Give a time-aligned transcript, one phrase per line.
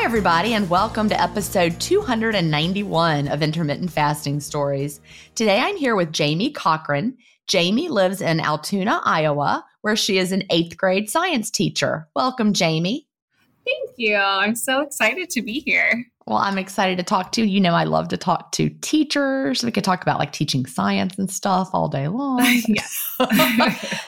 [0.00, 4.98] Hi, everybody, and welcome to episode 291 of Intermittent Fasting Stories.
[5.34, 7.18] Today I'm here with Jamie Cochran.
[7.46, 12.08] Jamie lives in Altoona, Iowa, where she is an eighth grade science teacher.
[12.16, 13.08] Welcome, Jamie.
[13.66, 14.16] Thank you.
[14.16, 16.06] I'm so excited to be here.
[16.26, 17.46] Well, I'm excited to talk to you.
[17.46, 19.62] You know, I love to talk to teachers.
[19.62, 22.40] We could talk about like teaching science and stuff all day long.
[22.66, 23.16] yes.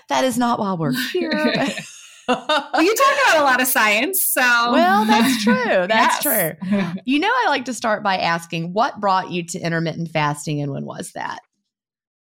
[0.08, 1.54] that is not why we're here.
[2.28, 5.86] well, you talk about a lot of science, so well, that's true.
[5.86, 6.56] That's yes.
[6.60, 7.00] true.
[7.04, 10.72] You know, I like to start by asking what brought you to intermittent fasting, and
[10.72, 11.40] when was that?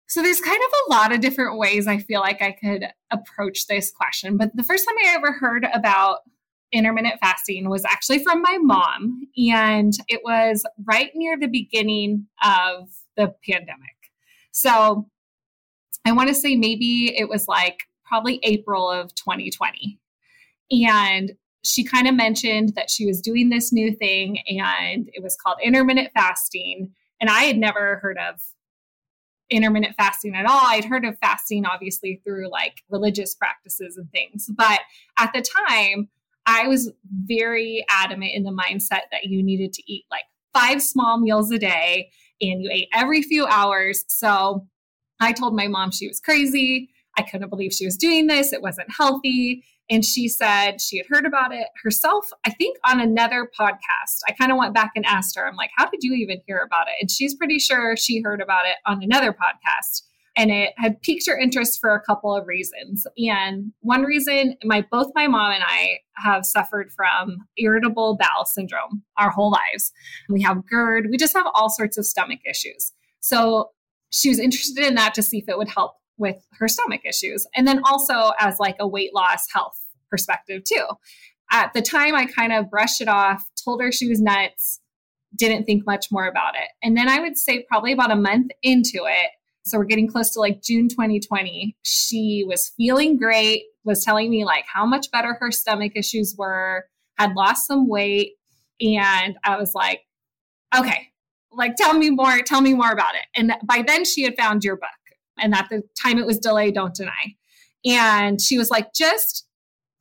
[0.09, 3.67] So there's kind of a lot of different ways I feel like I could approach
[3.67, 6.19] this question, but the first time I ever heard about
[6.73, 12.89] intermittent fasting was actually from my mom, and it was right near the beginning of
[13.17, 13.97] the pandemic.
[14.53, 15.09] So
[16.05, 19.99] I want to say maybe it was like probably April of 2020.
[20.71, 25.37] And she kind of mentioned that she was doing this new thing and it was
[25.37, 26.93] called intermittent fasting.
[27.21, 28.41] And I had never heard of
[29.50, 30.61] intermittent fasting at all.
[30.62, 34.49] I'd heard of fasting obviously through like religious practices and things.
[34.56, 34.81] But
[35.19, 36.08] at the time,
[36.47, 36.93] I was
[37.25, 40.25] very adamant in the mindset that you needed to eat like
[40.55, 42.11] five small meals a day
[42.41, 44.05] and you ate every few hours.
[44.08, 44.67] So
[45.20, 46.91] I told my mom she was crazy.
[47.17, 48.53] I couldn't believe she was doing this.
[48.53, 49.65] It wasn't healthy.
[49.89, 54.21] And she said she had heard about it herself, I think on another podcast.
[54.29, 56.59] I kind of went back and asked her, I'm like, how did you even hear
[56.59, 56.95] about it?
[57.01, 60.03] And she's pretty sure she heard about it on another podcast.
[60.39, 63.07] And it had piqued her interest for a couple of reasons.
[63.17, 69.03] And one reason, my both my mom and I have suffered from irritable bowel syndrome
[69.17, 69.93] our whole lives.
[70.29, 72.93] We have GERD, we just have all sorts of stomach issues.
[73.21, 73.71] So
[74.11, 77.47] she was interested in that to see if it would help with her stomach issues.
[77.55, 79.79] And then also as like a weight loss health
[80.11, 80.87] perspective too.
[81.51, 84.81] At the time, I kind of brushed it off, told her she was nuts,
[85.37, 86.69] didn't think much more about it.
[86.83, 89.31] And then I would say probably about a month into it,
[89.67, 94.45] so we're getting close to like June 2020, she was feeling great, was telling me
[94.45, 96.85] like how much better her stomach issues were,
[97.19, 98.35] had lost some weight.
[98.81, 100.03] And I was like,
[100.77, 101.09] okay,
[101.51, 103.25] like tell me more, tell me more about it.
[103.35, 104.91] And by then she had found your book.
[105.38, 107.35] And at the time it was Delay, Don't Deny.
[107.85, 109.47] And she was like, just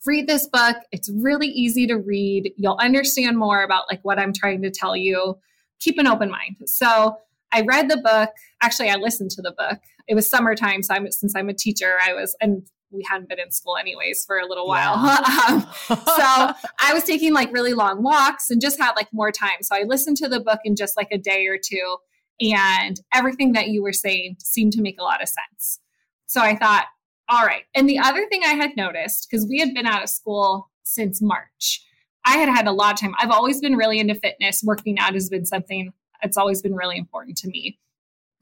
[0.05, 0.77] read this book.
[0.91, 2.53] It's really easy to read.
[2.57, 5.37] You'll understand more about like what I'm trying to tell you.
[5.79, 6.57] Keep an open mind.
[6.65, 7.17] So
[7.51, 8.29] I read the book.
[8.61, 9.79] Actually, I listened to the book.
[10.07, 13.39] It was summertime, so I'm, since I'm a teacher, I was and we hadn't been
[13.39, 15.03] in school anyways for a little while.
[15.05, 15.45] Yeah.
[15.49, 19.61] um, so I was taking like really long walks and just had like more time.
[19.61, 21.97] So I listened to the book in just like a day or two,
[22.39, 25.79] and everything that you were saying seemed to make a lot of sense.
[26.27, 26.85] So I thought,
[27.29, 27.63] all right.
[27.75, 31.21] And the other thing I had noticed, because we had been out of school since
[31.21, 31.83] March,
[32.25, 33.15] I had had a lot of time.
[33.19, 34.63] I've always been really into fitness.
[34.63, 35.91] Working out has been something
[36.21, 37.77] it's always been really important to me.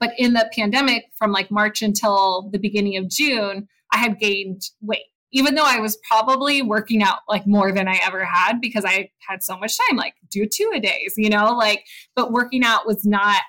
[0.00, 4.62] But in the pandemic, from like March until the beginning of June, I had gained
[4.80, 8.84] weight, even though I was probably working out like more than I ever had because
[8.84, 11.84] I had so much time, like do two a days, you know, like,
[12.16, 13.42] but working out was not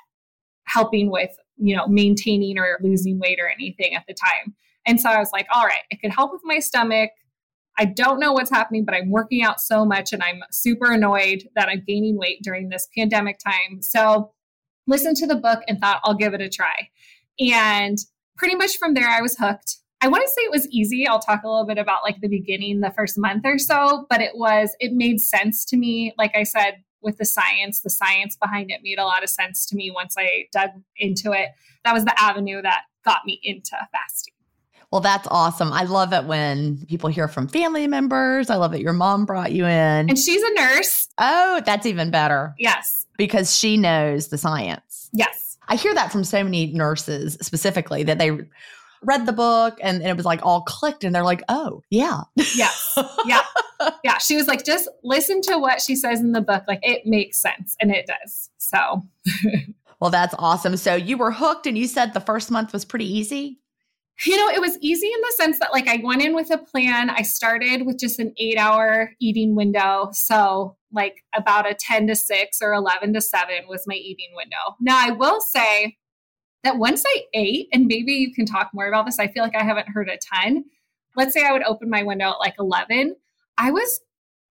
[0.66, 4.56] helping with, you know, maintaining or losing weight or anything at the time.
[4.86, 7.12] And so I was like, all right, it could help with my stomach.
[7.78, 11.50] I don't know what's happening, but I'm working out so much and I'm super annoyed
[11.56, 13.82] that I'm gaining weight during this pandemic time.
[13.82, 14.32] So,
[14.88, 16.90] listened to the book and thought I'll give it a try.
[17.40, 17.98] And
[18.38, 19.78] pretty much from there, I was hooked.
[20.02, 21.08] I want to say it was easy.
[21.08, 24.22] I'll talk a little bit about like the beginning, the first month or so, but
[24.22, 26.14] it was, it made sense to me.
[26.18, 29.66] Like I said, with the science, the science behind it made a lot of sense
[29.68, 31.50] to me once I dug into it.
[31.86, 34.34] That was the avenue that got me into fasting.
[34.92, 35.72] Well, that's awesome.
[35.72, 38.50] I love it when people hear from family members.
[38.50, 40.10] I love that your mom brought you in.
[40.10, 41.08] And she's a nurse.
[41.18, 42.54] Oh, that's even better.
[42.58, 43.06] Yes.
[43.18, 45.10] Because she knows the science.
[45.14, 45.58] Yes.
[45.68, 48.32] I hear that from so many nurses specifically that they
[49.06, 52.22] read the book and, and, it was like all clicked and they're like, oh, yeah.
[52.36, 52.98] Yes.
[53.26, 53.42] Yeah.
[54.04, 54.18] yeah.
[54.18, 56.64] She was like, just listen to what she says in the book.
[56.68, 57.76] Like it makes sense.
[57.80, 58.50] And it does.
[58.58, 59.04] So.
[60.00, 60.78] well, that's awesome.
[60.78, 63.60] So you were hooked and you said the first month was pretty easy.
[64.24, 66.58] You know, it was easy in the sense that, like, I went in with a
[66.58, 67.10] plan.
[67.10, 70.10] I started with just an eight hour eating window.
[70.14, 74.56] So, like, about a 10 to 6 or 11 to 7 was my eating window.
[74.80, 75.98] Now, I will say
[76.66, 79.56] that once I ate, and maybe you can talk more about this, I feel like
[79.56, 80.66] I haven't heard a ton.
[81.16, 83.16] Let's say I would open my window at like 11.
[83.58, 84.02] I was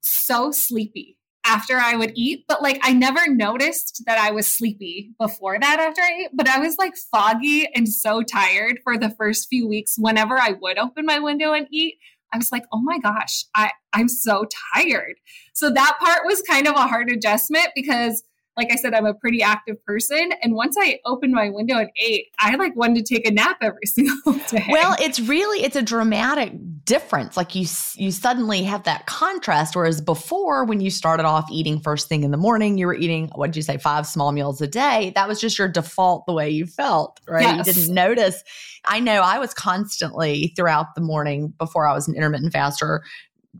[0.00, 5.12] so sleepy after I would eat, but like I never noticed that I was sleepy
[5.18, 9.10] before that after I ate, but I was like foggy and so tired for the
[9.10, 11.96] first few weeks whenever I would open my window and eat.
[12.32, 15.16] I was like, oh my gosh, I, I'm so tired.
[15.52, 18.22] So that part was kind of a hard adjustment because
[18.56, 20.30] like I said, I'm a pretty active person.
[20.42, 23.58] And once I opened my window and ate, I like wanted to take a nap
[23.60, 24.66] every single day.
[24.70, 26.52] Well, it's really, it's a dramatic
[26.84, 27.36] difference.
[27.36, 29.74] Like you, you suddenly have that contrast.
[29.74, 33.28] Whereas before, when you started off eating first thing in the morning, you were eating,
[33.34, 35.12] what did you say, five small meals a day.
[35.14, 37.42] That was just your default, the way you felt, right?
[37.42, 37.66] Yes.
[37.66, 38.44] You didn't notice.
[38.84, 43.02] I know I was constantly throughout the morning before I was an intermittent faster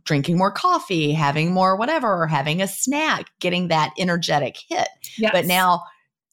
[0.03, 4.87] drinking more coffee, having more whatever, or having a snack, getting that energetic hit.
[5.17, 5.31] Yes.
[5.33, 5.83] But now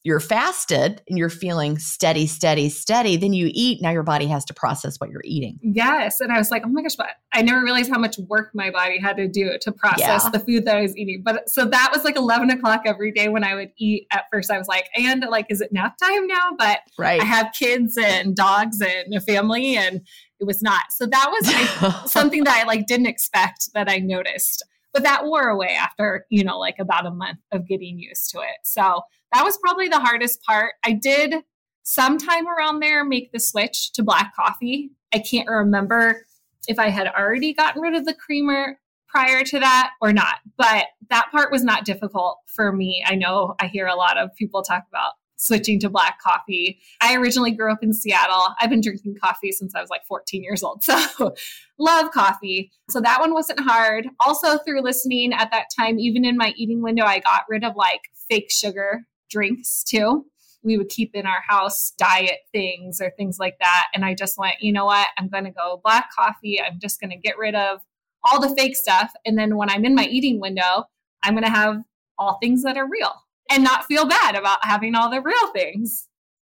[0.03, 3.81] you're fasted and you're feeling steady, steady, steady, then you eat.
[3.81, 5.57] Now your body has to process what you're eating.
[5.61, 6.19] Yes.
[6.19, 8.69] And I was like, oh my gosh, but I never realized how much work my
[8.69, 10.29] body had to do to process yeah.
[10.29, 11.21] the food that I was eating.
[11.23, 14.07] But so that was like 11 o'clock every day when I would eat.
[14.11, 16.51] At first, I was like, and like, is it nap time now?
[16.57, 17.21] But right.
[17.21, 20.01] I have kids and dogs and a family, and
[20.43, 20.91] it was not.
[20.91, 24.63] So that was like, something that I like didn't expect that I noticed.
[24.91, 28.39] But that wore away after, you know, like about a month of getting used to
[28.39, 28.57] it.
[28.63, 30.73] So that was probably the hardest part.
[30.85, 31.35] I did
[31.83, 34.91] sometime around there make the switch to black coffee.
[35.13, 36.25] I can't remember
[36.67, 40.85] if I had already gotten rid of the creamer prior to that or not, but
[41.09, 43.03] that part was not difficult for me.
[43.05, 46.79] I know I hear a lot of people talk about switching to black coffee.
[47.01, 48.55] I originally grew up in Seattle.
[48.59, 50.83] I've been drinking coffee since I was like 14 years old.
[50.93, 51.33] So
[51.79, 52.71] love coffee.
[52.89, 54.07] So that one wasn't hard.
[54.25, 57.75] Also, through listening at that time, even in my eating window, I got rid of
[57.75, 60.25] like fake sugar drinks too.
[60.63, 63.87] We would keep in our house diet things or things like that.
[63.93, 65.07] And I just went, you know what?
[65.17, 66.61] I'm going to go black coffee.
[66.61, 67.79] I'm just going to get rid of
[68.23, 69.11] all the fake stuff.
[69.25, 70.85] And then when I'm in my eating window,
[71.23, 71.77] I'm going to have
[72.17, 76.07] all things that are real and not feel bad about having all the real things.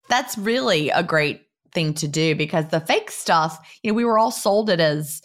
[0.08, 1.42] That's really a great
[1.72, 5.22] thing to do because the fake stuff, you know, we were all sold it as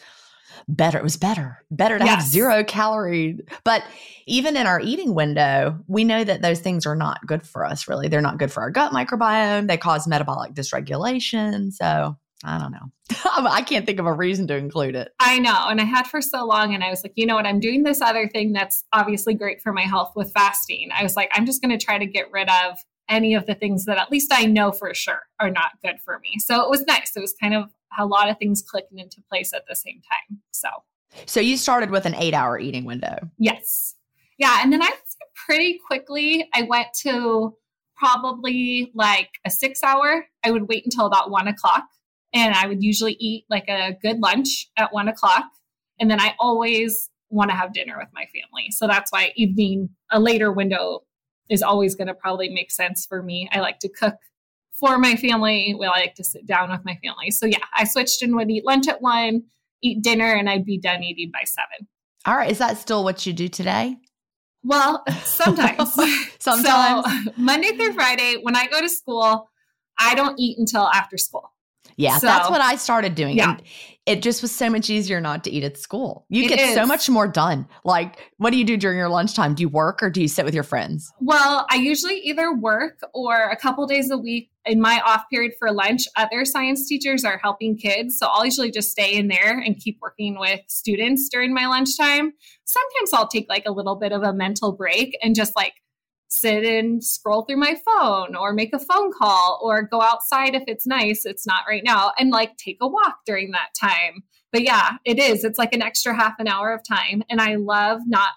[0.67, 0.97] better.
[0.97, 2.15] It was better, better to yes.
[2.15, 3.39] have zero calorie.
[3.63, 3.83] But
[4.25, 7.87] even in our eating window, we know that those things are not good for us,
[7.87, 8.07] really.
[8.07, 9.67] They're not good for our gut microbiome.
[9.67, 11.71] They cause metabolic dysregulation.
[11.71, 12.91] So I don't know.
[13.49, 15.11] I can't think of a reason to include it.
[15.19, 15.65] I know.
[15.67, 16.75] And I had for so long.
[16.75, 17.47] And I was like, you know what?
[17.47, 20.89] I'm doing this other thing that's obviously great for my health with fasting.
[20.95, 22.77] I was like, I'm just going to try to get rid of
[23.09, 26.19] any of the things that at least I know for sure are not good for
[26.19, 26.35] me.
[26.39, 27.13] So it was nice.
[27.15, 30.39] It was kind of a lot of things clicking into place at the same time.
[30.51, 30.69] So,
[31.25, 33.17] so you started with an eight hour eating window.
[33.39, 33.95] Yes.
[34.37, 34.59] Yeah.
[34.61, 34.91] And then I
[35.47, 37.55] pretty quickly, I went to
[37.95, 40.25] probably like a six hour.
[40.43, 41.85] I would wait until about one o'clock
[42.35, 45.45] and I would usually eat like a good lunch at one o'clock.
[45.99, 48.69] And then I always want to have dinner with my family.
[48.71, 51.03] So that's why evening, a later window
[51.49, 53.49] is always going to probably make sense for me.
[53.53, 54.15] I like to cook
[54.73, 55.73] for my family.
[55.79, 57.31] We like to sit down with my family.
[57.31, 59.43] So yeah, I switched and would eat lunch at one,
[59.81, 61.87] eat dinner, and I'd be done eating by seven.
[62.25, 62.51] All right.
[62.51, 63.95] Is that still what you do today?
[64.61, 65.93] Well, sometimes.
[66.39, 67.05] sometimes.
[67.05, 69.49] So Monday through Friday, when I go to school,
[69.97, 71.51] I don't eat until after school.
[71.97, 73.37] Yeah, so, that's what I started doing.
[73.37, 73.51] Yeah.
[73.51, 73.63] And
[74.05, 76.25] it just was so much easier not to eat at school.
[76.29, 76.75] You it get is.
[76.75, 77.67] so much more done.
[77.83, 79.55] Like, what do you do during your lunchtime?
[79.55, 81.11] Do you work or do you sit with your friends?
[81.19, 85.53] Well, I usually either work or a couple days a week in my off period
[85.57, 86.03] for lunch.
[86.17, 88.17] Other science teachers are helping kids.
[88.17, 92.33] So I'll usually just stay in there and keep working with students during my lunchtime.
[92.65, 95.73] Sometimes I'll take like a little bit of a mental break and just like
[96.35, 100.63] sit and scroll through my phone or make a phone call or go outside if
[100.67, 101.25] it's nice.
[101.25, 104.23] It's not right now and like take a walk during that time.
[104.51, 105.43] But yeah, it is.
[105.43, 107.23] It's like an extra half an hour of time.
[107.29, 108.33] And I love not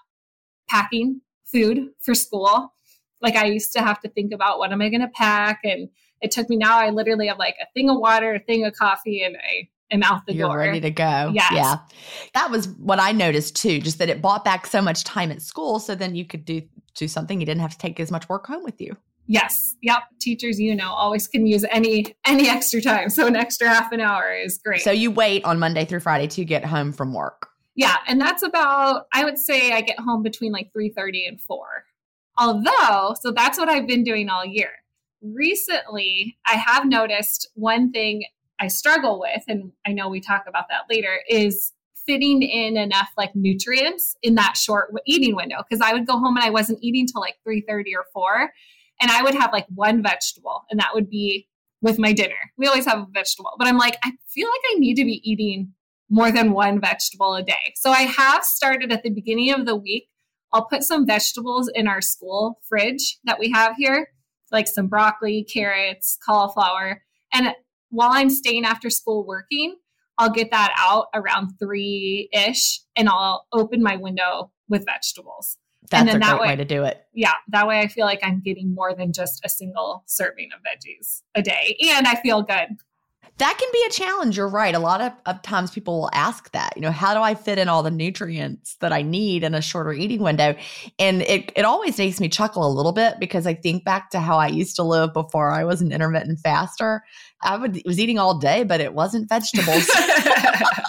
[0.69, 2.73] packing food for school.
[3.21, 5.89] Like I used to have to think about what am I going to pack and
[6.21, 8.73] it took me now I literally have like a thing of water, a thing of
[8.73, 10.57] coffee and I am out the You're door.
[10.59, 11.31] ready to go.
[11.33, 11.51] Yes.
[11.53, 11.77] Yeah.
[12.33, 15.41] That was what I noticed too, just that it bought back so much time at
[15.41, 15.79] school.
[15.79, 16.61] So then you could do
[16.95, 18.95] do something you didn't have to take as much work home with you.
[19.27, 19.75] Yes.
[19.83, 19.99] Yep.
[20.19, 23.09] Teachers, you know, always can use any any extra time.
[23.09, 24.81] So an extra half an hour is great.
[24.81, 27.47] So you wait on Monday through Friday to get home from work.
[27.75, 31.85] Yeah, and that's about I would say I get home between like 3:30 and 4.
[32.39, 34.71] Although, so that's what I've been doing all year.
[35.21, 38.23] Recently, I have noticed one thing
[38.59, 41.71] I struggle with and I know we talk about that later is
[42.05, 46.35] fitting in enough like nutrients in that short eating window because I would go home
[46.35, 48.51] and I wasn't eating till like 3:30 or 4
[49.01, 51.47] and I would have like one vegetable and that would be
[51.81, 52.35] with my dinner.
[52.57, 55.21] We always have a vegetable, but I'm like I feel like I need to be
[55.29, 55.73] eating
[56.09, 57.73] more than one vegetable a day.
[57.75, 60.09] So I have started at the beginning of the week
[60.51, 64.07] I'll put some vegetables in our school fridge that we have here,
[64.51, 67.03] like some broccoli, carrots, cauliflower.
[67.33, 67.53] And
[67.89, 69.75] while I'm staying after school working,
[70.17, 75.57] I'll get that out around three ish and I'll open my window with vegetables.
[75.89, 77.05] That's and then a that great way, way to do it.
[77.13, 77.33] Yeah.
[77.47, 81.21] That way I feel like I'm getting more than just a single serving of veggies
[81.35, 81.77] a day.
[81.81, 82.77] And I feel good
[83.39, 84.35] that can be a challenge.
[84.35, 84.75] You're right.
[84.75, 87.57] A lot of, of, times people will ask that, you know, how do I fit
[87.57, 90.55] in all the nutrients that I need in a shorter eating window?
[90.99, 94.19] And it, it always makes me chuckle a little bit because I think back to
[94.19, 97.01] how I used to live before I was an intermittent faster.
[97.41, 99.89] I would, was eating all day, but it wasn't vegetables.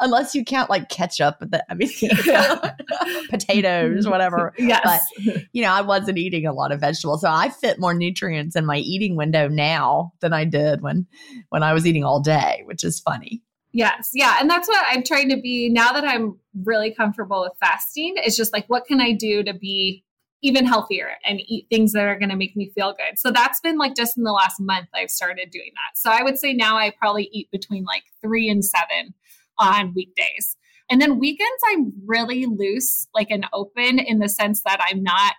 [0.00, 1.36] unless you count like ketchup.
[1.40, 1.90] The, I mean,
[3.30, 4.52] potatoes, whatever.
[4.58, 4.80] Yes.
[4.84, 7.22] But, you know, I wasn't eating a lot of vegetables.
[7.22, 11.06] So I fit more nutrients in my eating window now than I did when,
[11.50, 13.42] when I was eating all day, which is funny.
[13.72, 14.10] Yes.
[14.14, 14.36] Yeah.
[14.40, 18.14] And that's what I'm trying to be now that I'm really comfortable with fasting.
[18.16, 20.04] It's just like, what can I do to be
[20.42, 23.18] even healthier and eat things that are going to make me feel good.
[23.18, 25.98] So that's been like just in the last month I've started doing that.
[25.98, 29.14] So I would say now I probably eat between like three and seven
[29.60, 30.56] on weekdays.
[30.90, 35.34] And then weekends, I'm really loose, like an open in the sense that I'm not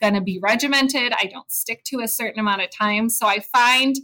[0.00, 1.12] going to be regimented.
[1.12, 3.08] I don't stick to a certain amount of time.
[3.10, 3.96] So I find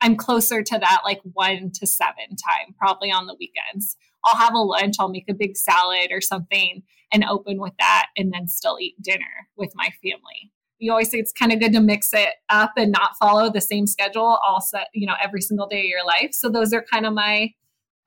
[0.00, 3.96] I'm closer to that like one to seven time, probably on the weekends.
[4.24, 8.08] I'll have a lunch, I'll make a big salad or something and open with that
[8.16, 10.52] and then still eat dinner with my family.
[10.78, 13.60] You always say it's kind of good to mix it up and not follow the
[13.60, 16.30] same schedule all set, you know, every single day of your life.
[16.32, 17.50] So those are kind of my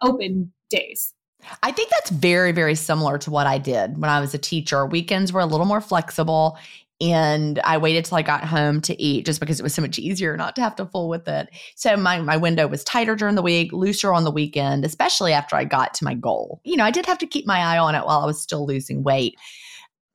[0.03, 1.13] open days.
[1.62, 4.86] I think that's very, very similar to what I did when I was a teacher.
[4.86, 6.57] Weekends were a little more flexible
[7.01, 10.00] and I waited till I got home to eat just because it was so much
[10.00, 11.50] easier not to have to fool with it.
[11.75, 15.55] So my my window was tighter during the week, looser on the weekend, especially after
[15.55, 16.62] I got to my goal.
[16.63, 18.65] You know, I did have to keep my eye on it while I was still
[18.65, 19.36] losing weight.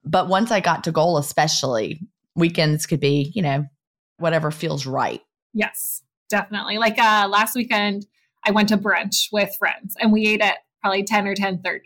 [0.05, 2.01] But once I got to goal especially,
[2.35, 3.67] weekends could be, you know,
[4.17, 5.21] whatever feels right.
[5.53, 6.03] Yes.
[6.31, 6.79] definitely.
[6.79, 8.07] Like uh, last weekend,
[8.49, 11.81] I went to brunch with friends and we ate at probably 10 or 10:30.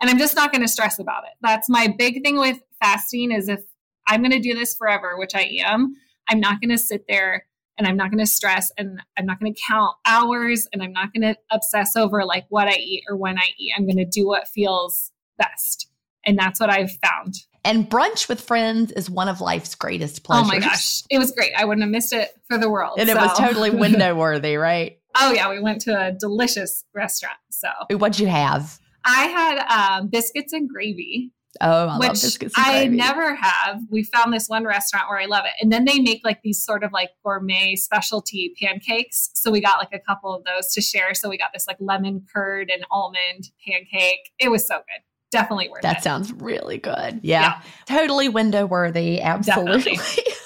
[0.00, 1.32] And I'm just not going to stress about it.
[1.40, 3.60] That's my big thing with fasting is if
[4.06, 5.96] I'm going to do this forever, which I am,
[6.28, 7.46] I'm not going to sit there
[7.78, 10.92] and I'm not going to stress and I'm not going to count hours and I'm
[10.92, 13.72] not going to obsess over like what I eat or when I eat.
[13.76, 15.88] I'm going to do what feels best.
[16.24, 17.34] And that's what I've found.
[17.64, 20.44] And brunch with friends is one of life's greatest pleasures.
[20.44, 21.02] Oh my gosh.
[21.10, 21.52] It was great.
[21.56, 22.98] I wouldn't have missed it for the world.
[22.98, 23.16] And so.
[23.16, 24.97] it was totally window worthy, right?
[25.20, 25.50] Oh, yeah.
[25.50, 27.38] We went to a delicious restaurant.
[27.50, 28.78] So, what'd you have?
[29.04, 31.32] I had um, biscuits and gravy.
[31.60, 33.80] Oh, I which I never have.
[33.90, 35.52] We found this one restaurant where I love it.
[35.60, 39.30] And then they make like these sort of like gourmet specialty pancakes.
[39.34, 41.14] So we got like a couple of those to share.
[41.14, 44.30] So we got this like lemon curd and almond pancake.
[44.38, 45.94] It was so good definitely worth that it.
[45.96, 47.20] That sounds really good.
[47.22, 47.42] Yeah.
[47.42, 47.62] yeah.
[47.86, 49.20] Totally window worthy.
[49.20, 49.98] Absolutely.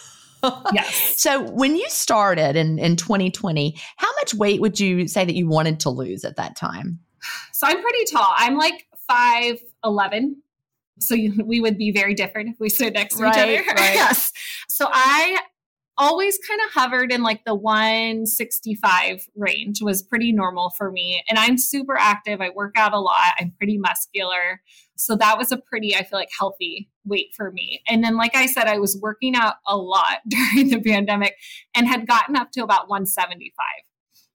[0.73, 1.15] yes.
[1.23, 5.49] So when you started in, in 2020, how much weight would you say that you
[5.49, 6.99] wanted to lose at that time?
[7.53, 8.35] So I'm pretty tall.
[8.37, 10.35] I'm like 5'11.
[10.99, 13.81] So you, we would be very different if we stood next to right, each other.
[13.81, 13.95] Right.
[13.95, 14.33] yes.
[14.69, 15.39] So I
[15.99, 21.39] always kind of hovered in like the 165 range was pretty normal for me and
[21.39, 24.63] i'm super active i work out a lot i'm pretty muscular
[24.97, 27.81] so that was a pretty i feel like healthy weight for me.
[27.89, 31.37] And then like i said i was working out a lot during the pandemic
[31.75, 33.53] and had gotten up to about 175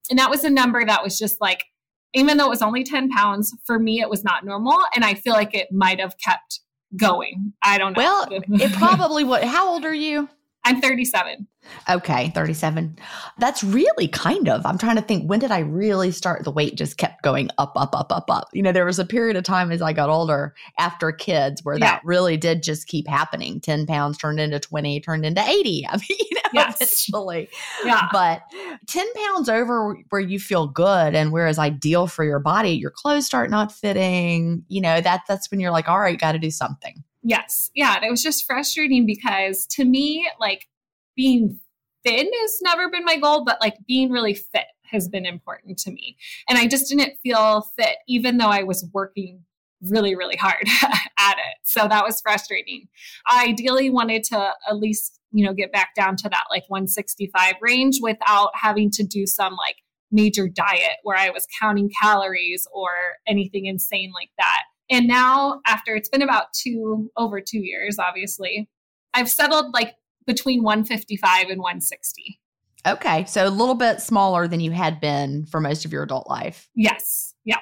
[0.10, 1.66] and that was a number that was just like
[2.14, 4.78] even though it was only 10 pounds for me it was not normal.
[4.96, 6.62] And i feel like it might have kept
[6.96, 7.54] going.
[7.62, 8.02] I don't know.
[8.02, 10.30] Well it probably would how old are you
[10.68, 11.48] I'm 37.
[11.90, 12.98] Okay, 37.
[13.38, 14.66] That's really kind of.
[14.66, 17.74] I'm trying to think when did I really start the weight just kept going up
[17.76, 18.50] up up up up.
[18.54, 21.78] You know, there was a period of time as I got older after kids where
[21.78, 21.86] yeah.
[21.86, 23.60] that really did just keep happening.
[23.62, 25.88] 10 pounds turned into 20, turned into 80.
[25.90, 26.76] I mean, you know, yes.
[26.76, 27.50] eventually.
[27.86, 28.08] Yeah.
[28.12, 28.42] But
[28.88, 32.92] 10 pounds over where you feel good and where is ideal for your body, your
[32.92, 36.40] clothes start not fitting, you know, that that's when you're like, all right, got to
[36.40, 37.04] do something.
[37.28, 37.70] Yes.
[37.76, 38.00] Yeah.
[38.02, 40.66] it was just frustrating because to me, like
[41.14, 41.60] being
[42.06, 45.92] thin has never been my goal, but like being really fit has been important to
[45.92, 46.16] me.
[46.48, 49.44] And I just didn't feel fit, even though I was working
[49.82, 50.64] really, really hard
[51.20, 51.58] at it.
[51.64, 52.88] So that was frustrating.
[53.28, 57.56] I ideally wanted to at least, you know, get back down to that like 165
[57.62, 59.76] range without having to do some like
[60.14, 62.88] major diet where I was counting calories or
[63.28, 64.62] anything insane like that.
[64.90, 68.70] And now, after it's been about two, over two years, obviously,
[69.14, 69.96] I've settled like
[70.26, 72.40] between 155 and 160.
[72.86, 73.26] Okay.
[73.26, 76.70] So a little bit smaller than you had been for most of your adult life.
[76.76, 77.34] Yes.
[77.44, 77.58] Yeah.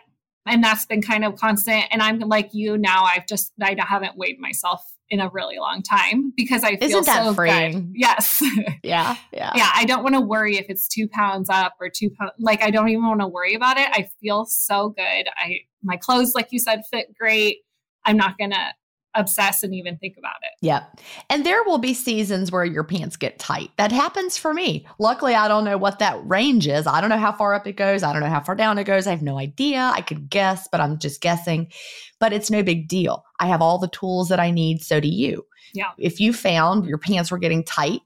[0.46, 1.86] And that's been kind of constant.
[1.90, 5.82] And I'm like you now, I've just, I haven't weighed myself in a really long
[5.84, 7.72] time because I feel Isn't that so freeing?
[7.72, 7.92] good.
[7.96, 8.42] Yes.
[8.84, 9.16] Yeah.
[9.34, 9.52] Yeah.
[9.56, 9.72] yeah.
[9.74, 12.34] I don't want to worry if it's two pounds up or two pounds.
[12.40, 13.88] Like I don't even want to worry about it.
[13.92, 15.28] I feel so good.
[15.36, 17.60] I my clothes, like you said, fit great.
[18.06, 18.74] I'm not gonna
[19.16, 20.52] obsess and even think about it.
[20.62, 20.86] Yeah.
[21.30, 23.72] And there will be seasons where your pants get tight.
[23.78, 24.86] That happens for me.
[25.00, 26.88] Luckily, I don't know what that range is.
[26.88, 28.04] I don't know how far up it goes.
[28.04, 29.08] I don't know how far down it goes.
[29.08, 29.92] I have no idea.
[29.94, 31.72] I could guess, but I'm just guessing.
[32.20, 33.24] But it's no big deal.
[33.40, 34.84] I have all the tools that I need.
[34.84, 35.46] So do you.
[35.74, 35.92] Yeah.
[35.98, 38.02] If you found your pants were getting tight,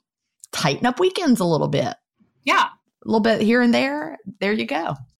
[0.52, 1.95] tighten up weekends a little bit.
[2.43, 2.65] Yeah.
[2.65, 4.17] A little bit here and there.
[4.39, 4.95] There you go.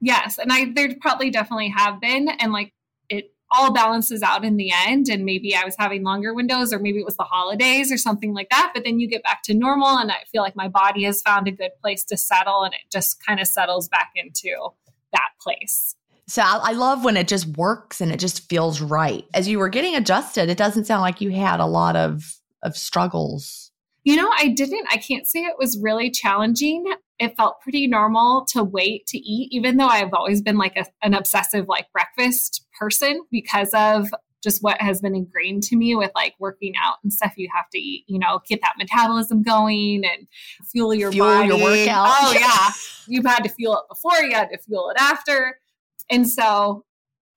[0.00, 2.72] Yes, and I there probably definitely have been, and like
[3.08, 5.08] it all balances out in the end.
[5.08, 8.32] And maybe I was having longer windows, or maybe it was the holidays or something
[8.32, 8.72] like that.
[8.74, 11.48] But then you get back to normal, and I feel like my body has found
[11.48, 14.70] a good place to settle, and it just kind of settles back into
[15.12, 15.94] that place.
[16.28, 19.24] So I, love when it just works and it just feels right.
[19.34, 22.76] As you were getting adjusted, it doesn't sound like you had a lot of of
[22.76, 23.70] struggles
[24.04, 26.84] you know, I didn't, I can't say it was really challenging.
[27.20, 30.86] It felt pretty normal to wait to eat, even though I've always been like a,
[31.02, 34.08] an obsessive like breakfast person because of
[34.42, 37.68] just what has been ingrained to me with like working out and stuff you have
[37.70, 40.26] to eat, you know, get that metabolism going and
[40.64, 41.48] fuel your fuel body.
[41.48, 42.08] your workout.
[42.08, 42.70] Oh yeah.
[43.06, 45.58] You've had to fuel it before, you had to fuel it after.
[46.10, 46.84] And so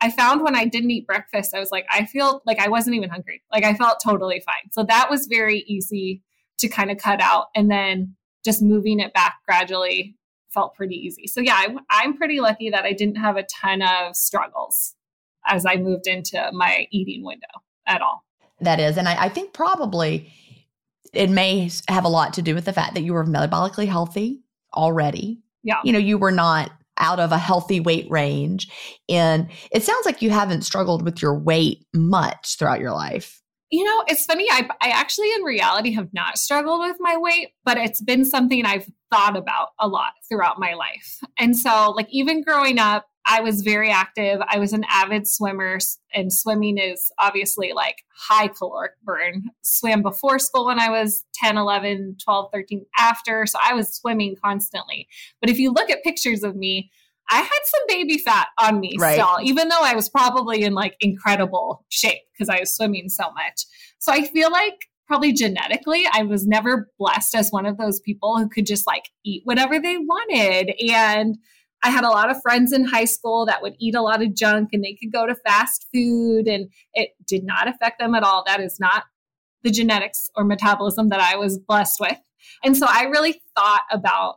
[0.02, 2.96] I found when I didn't eat breakfast, I was like, I feel like I wasn't
[2.96, 3.42] even hungry.
[3.52, 4.72] Like I felt totally fine.
[4.72, 6.22] So that was very easy
[6.60, 7.48] to kind of cut out.
[7.56, 10.16] And then just moving it back gradually
[10.54, 11.28] felt pretty easy.
[11.28, 14.96] So yeah, I, I'm pretty lucky that I didn't have a ton of struggles
[15.46, 17.48] as I moved into my eating window
[17.88, 18.24] at all.
[18.62, 18.98] That is.
[18.98, 20.32] And I, I think probably
[21.12, 24.42] it may have a lot to do with the fact that you were metabolically healthy
[24.74, 25.42] already.
[25.64, 25.80] Yeah.
[25.84, 28.70] You know, you were not out of a healthy weight range.
[29.10, 33.43] And it sounds like you haven't struggled with your weight much throughout your life
[33.74, 34.46] you know, it's funny.
[34.52, 38.68] I, I actually, in reality, have not struggled with my weight, but it's been something
[38.68, 41.20] I've thought about a lot throughout my life.
[41.40, 44.42] And so, like, even growing up, I was very active.
[44.48, 45.80] I was an avid swimmer,
[46.14, 49.46] and swimming is obviously like high caloric burn.
[49.64, 53.48] Swam before school when I was 10, 11, 12, 13, after.
[53.48, 55.08] So I was swimming constantly.
[55.42, 56.92] But if you look at pictures of me,
[57.30, 59.14] I had some baby fat on me right.
[59.14, 63.32] still, even though I was probably in like incredible shape because I was swimming so
[63.32, 63.66] much.
[64.00, 68.38] So I feel like probably genetically, I was never blessed as one of those people
[68.38, 70.74] who could just like eat whatever they wanted.
[70.92, 71.38] And
[71.84, 74.34] I had a lot of friends in high school that would eat a lot of
[74.34, 78.24] junk and they could go to fast food and it did not affect them at
[78.24, 78.44] all.
[78.46, 79.04] That is not
[79.64, 82.18] the genetics or metabolism that I was blessed with.
[82.64, 84.36] And so I really thought about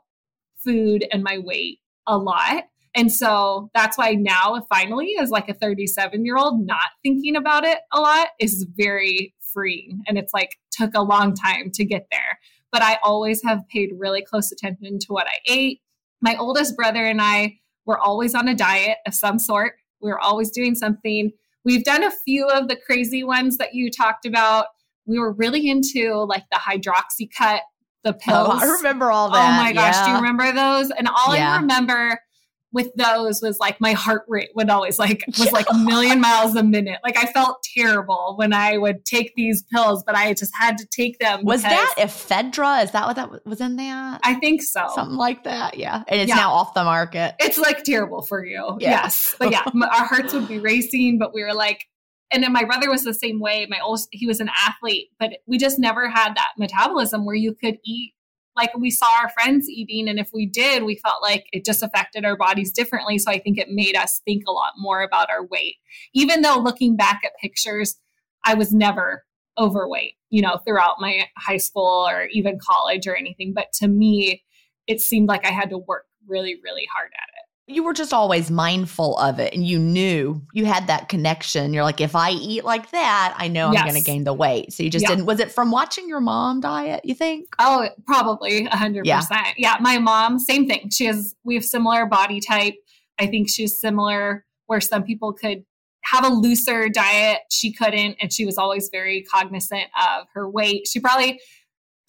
[0.65, 2.65] food and my weight a lot.
[2.97, 7.65] And so that's why now, finally, as like a 37 year old, not thinking about
[7.65, 10.03] it a lot is very freeing.
[10.09, 12.39] And it's like took a long time to get there.
[12.73, 15.81] But I always have paid really close attention to what I ate.
[16.23, 19.75] My oldest brother and I were always on a diet of some sort.
[20.01, 21.33] We were always doing something.
[21.65, 24.67] We've done a few of the crazy ones that you talked about.
[25.05, 27.61] We were really into like the Hydroxycut,
[28.05, 28.49] the pills.
[28.51, 29.37] Oh, I remember all that.
[29.37, 30.05] Oh my gosh, yeah.
[30.07, 30.91] do you remember those?
[30.91, 31.53] And all yeah.
[31.53, 32.19] I remember
[32.77, 36.55] with those was like my heart rate would always like was like a million miles
[36.57, 37.01] a minute.
[37.03, 40.87] Like I felt terrible when I would take these pills, but I just had to
[40.89, 41.43] take them.
[41.43, 42.85] Was that ephedra?
[42.85, 44.19] Is that what that was in there?
[44.23, 44.89] I think so.
[44.95, 45.79] Something like that.
[45.79, 46.05] Yeah.
[46.07, 46.35] And it's yeah.
[46.35, 47.35] now off the market.
[47.41, 48.77] It's like terrible for you.
[48.79, 48.91] Yeah.
[48.91, 49.35] Yes.
[49.39, 51.87] But yeah, our hearts would be racing, but we were like,
[52.31, 53.67] and then my brother was the same way.
[53.71, 57.55] My old, he was an athlete, but we just never had that metabolism where you
[57.55, 58.13] could eat
[58.57, 61.83] like we saw our friends eating and if we did we felt like it just
[61.83, 63.19] affected our bodies differently.
[63.19, 65.77] So i think it made us think a lot more about our weight.
[66.15, 67.97] Even though looking back at pictures
[68.45, 69.25] i was never
[69.59, 73.53] overweight you know throughout my high school or even college or anything.
[73.55, 74.43] But to me
[74.87, 77.36] it seemed like i had to work really really hard at it
[77.69, 81.75] you were just always mindful of it and you knew you had that connection.
[81.75, 83.83] You're like, if I eat like that, I know yes.
[83.83, 84.73] I'm going to gain the weight.
[84.73, 85.09] So you just yeah.
[85.09, 87.49] didn't, was it from watching your mom diet, you think?
[87.59, 89.03] Oh, probably 100%.
[89.05, 89.21] Yeah.
[89.57, 89.77] yeah.
[89.81, 90.91] My mom, same thing.
[90.91, 92.75] She has, we have similar body type.
[93.19, 95.65] I think she's similar where some people could
[96.05, 97.41] have a looser diet.
[97.51, 98.17] She couldn't.
[98.21, 100.87] And she was always very cognizant of her weight.
[100.87, 101.41] She probably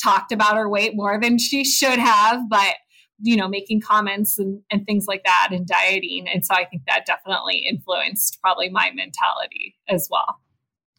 [0.04, 2.76] talked about her weight more than she should have, but
[3.20, 6.28] you know, making comments and, and things like that and dieting.
[6.28, 10.40] And so I think that definitely influenced probably my mentality as well.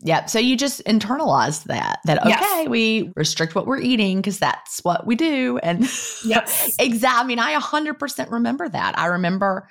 [0.01, 0.27] Yeah.
[0.27, 2.69] So you just internalized that, that, okay, yes.
[2.69, 5.59] we restrict what we're eating because that's what we do.
[5.59, 5.83] And
[6.25, 7.21] yes, exactly.
[7.21, 8.97] I mean, I 100% remember that.
[8.97, 9.69] I remember,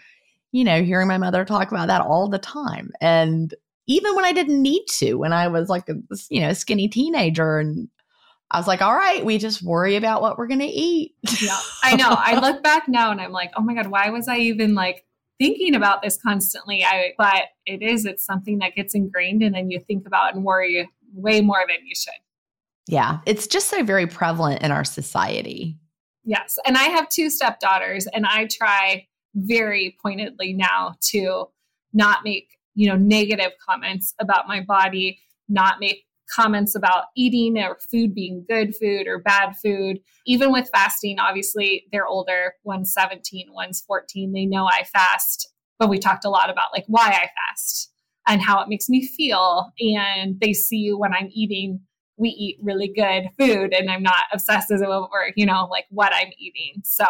[0.51, 2.91] you know, hearing my mother talk about that all the time.
[2.99, 3.53] And
[3.87, 5.95] even when I didn't need to, when I was like a,
[6.29, 7.87] you know, skinny teenager and
[8.49, 11.15] I was like, all right, we just worry about what we're going to eat.
[11.41, 12.09] yeah, I know.
[12.09, 15.05] I look back now and I'm like, oh my God, why was I even like
[15.39, 16.83] thinking about this constantly.
[16.83, 20.43] I but it is it's something that gets ingrained and then you think about and
[20.43, 22.13] worry way more than you should.
[22.87, 25.77] Yeah, it's just so very prevalent in our society.
[26.23, 31.45] Yes, and I have two stepdaughters and I try very pointedly now to
[31.93, 37.77] not make, you know, negative comments about my body, not make comments about eating or
[37.91, 39.99] food being good food or bad food.
[40.25, 42.53] Even with fasting, obviously they're older.
[42.63, 44.33] One's 17, one's 14.
[44.33, 47.91] They know I fast, but we talked a lot about like why I fast
[48.27, 49.71] and how it makes me feel.
[49.79, 51.79] And they see when I'm eating,
[52.17, 56.31] we eat really good food and I'm not obsessive over, you know, like what I'm
[56.37, 56.81] eating.
[56.83, 57.05] So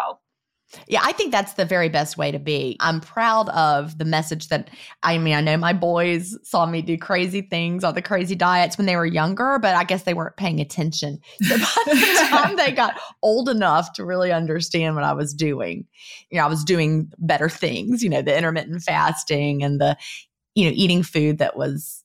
[0.87, 2.75] yeah, I think that's the very best way to be.
[2.79, 4.69] I'm proud of the message that
[5.01, 8.77] I mean, I know my boys saw me do crazy things on the crazy diets
[8.77, 11.19] when they were younger, but I guess they weren't paying attention.
[11.47, 15.85] So by the time they got old enough to really understand what I was doing,
[16.29, 19.95] you know, I was doing better things, you know, the intermittent fasting and the,
[20.55, 22.03] you know, eating food that was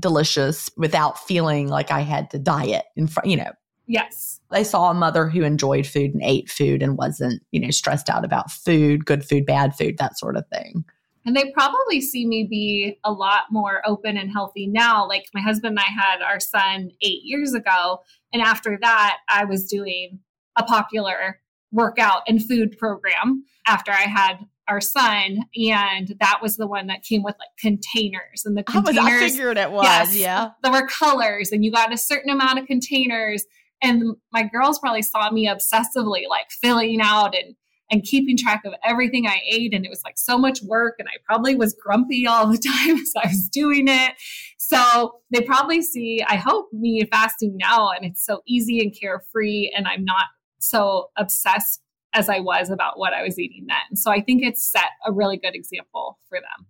[0.00, 3.50] delicious without feeling like I had to diet in front, you know,
[3.86, 4.35] Yes.
[4.50, 8.08] They saw a mother who enjoyed food and ate food and wasn't, you know, stressed
[8.08, 10.84] out about food, good food, bad food, that sort of thing.
[11.24, 15.08] And they probably see me be a lot more open and healthy now.
[15.08, 18.02] Like my husband and I had our son eight years ago.
[18.32, 20.20] And after that, I was doing
[20.56, 21.40] a popular
[21.72, 27.02] workout and food program after I had our son, and that was the one that
[27.04, 28.98] came with like containers and the containers.
[28.98, 30.50] I, was, I figured it was, yes, yeah.
[30.62, 33.44] There were colors, and you got a certain amount of containers,
[33.82, 37.54] and my girls probably saw me obsessively like filling out and
[37.90, 39.72] and keeping track of everything I ate.
[39.72, 40.96] And it was like so much work.
[40.98, 44.12] And I probably was grumpy all the time as I was doing it.
[44.58, 47.90] So they probably see, I hope, me fasting now.
[47.90, 49.72] And it's so easy and carefree.
[49.76, 50.26] And I'm not
[50.58, 51.80] so obsessed
[52.12, 53.96] as I was about what I was eating then.
[53.96, 56.66] So I think it's set a really good example for them.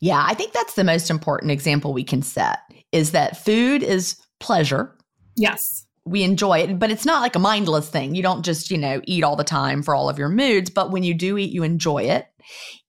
[0.00, 2.60] Yeah, I think that's the most important example we can set
[2.92, 4.96] is that food is pleasure.
[5.36, 8.14] Yes we enjoy it, but it's not like a mindless thing.
[8.14, 10.90] You don't just, you know, eat all the time for all of your moods, but
[10.90, 12.26] when you do eat, you enjoy it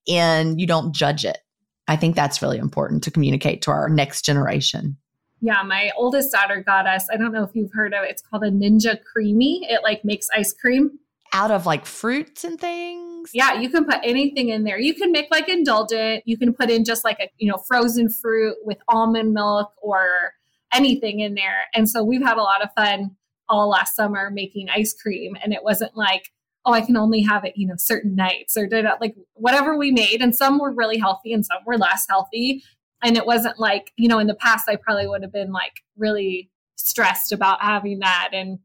[0.08, 1.38] and you don't judge it.
[1.86, 4.96] I think that's really important to communicate to our next generation.
[5.40, 8.22] Yeah, my oldest daughter got us, I don't know if you've heard of it, it's
[8.22, 9.60] called a Ninja CREAMi.
[9.70, 10.98] It like makes ice cream
[11.34, 13.30] out of like fruits and things.
[13.34, 14.78] Yeah, you can put anything in there.
[14.78, 16.22] You can make like indulgent.
[16.26, 20.32] You can put in just like a, you know, frozen fruit with almond milk or
[20.74, 21.66] anything in there.
[21.74, 23.16] And so we've had a lot of fun
[23.48, 25.36] all last summer making ice cream.
[25.42, 26.30] And it wasn't like,
[26.64, 29.90] oh, I can only have it, you know, certain nights or did like whatever we
[29.90, 30.20] made.
[30.20, 32.62] And some were really healthy and some were less healthy.
[33.02, 35.82] And it wasn't like, you know, in the past, I probably would have been like
[35.96, 38.60] really stressed about having that and,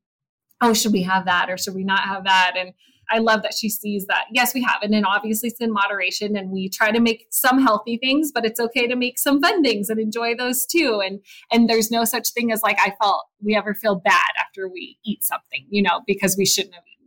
[0.61, 2.53] oh, should we have that or should we not have that?
[2.57, 2.73] And
[3.11, 4.25] I love that she sees that.
[4.31, 4.81] Yes, we have.
[4.81, 8.59] And obviously it's in moderation and we try to make some healthy things, but it's
[8.59, 11.01] okay to make some fun things and enjoy those too.
[11.03, 11.19] And
[11.51, 14.97] and there's no such thing as like I felt we ever feel bad after we
[15.05, 16.98] eat something, you know, because we shouldn't have eaten.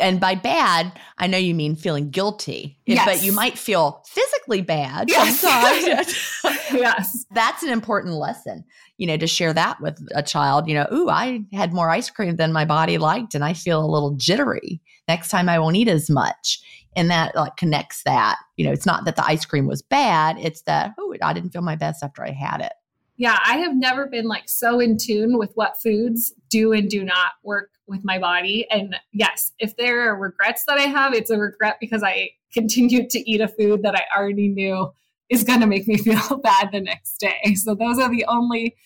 [0.00, 3.04] And by bad, I know you mean feeling guilty, yes.
[3.04, 5.40] but you might feel physically bad yes.
[5.40, 6.70] sometimes.
[6.72, 7.26] yes.
[7.30, 8.64] That's an important lesson
[8.98, 12.08] you know, to share that with a child, you know, ooh, I had more ice
[12.08, 14.80] cream than my body liked and I feel a little jittery.
[15.06, 16.60] Next time I won't eat as much.
[16.96, 18.38] And that like connects that.
[18.56, 21.50] You know, it's not that the ice cream was bad, it's that, oh, I didn't
[21.50, 22.72] feel my best after I had it.
[23.18, 27.04] Yeah, I have never been like so in tune with what foods do and do
[27.04, 28.66] not work with my body.
[28.70, 33.10] And yes, if there are regrets that I have, it's a regret because I continued
[33.10, 34.90] to eat a food that I already knew
[35.28, 37.54] is going to make me feel bad the next day.
[37.54, 38.76] So those are the only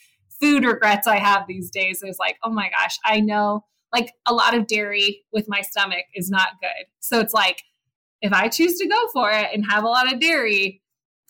[0.41, 4.33] food regrets I have these days is like, oh my gosh, I know like a
[4.33, 6.87] lot of dairy with my stomach is not good.
[7.01, 7.63] So it's like
[8.23, 10.83] if I choose to go for it and have a lot of dairy,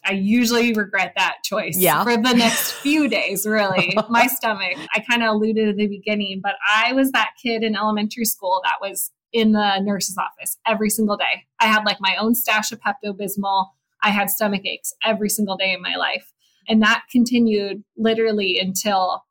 [0.04, 2.02] I usually regret that choice yeah.
[2.02, 3.96] for the next few days, really.
[4.08, 7.76] my stomach, I kind of alluded at the beginning, but I was that kid in
[7.76, 11.44] elementary school that was in the nurse's office every single day.
[11.60, 13.66] I had like my own stash of Pepto Bismol.
[14.02, 16.32] I had stomach aches every single day in my life.
[16.68, 19.24] And that continued literally until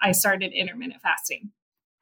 [0.00, 1.50] I started intermittent fasting.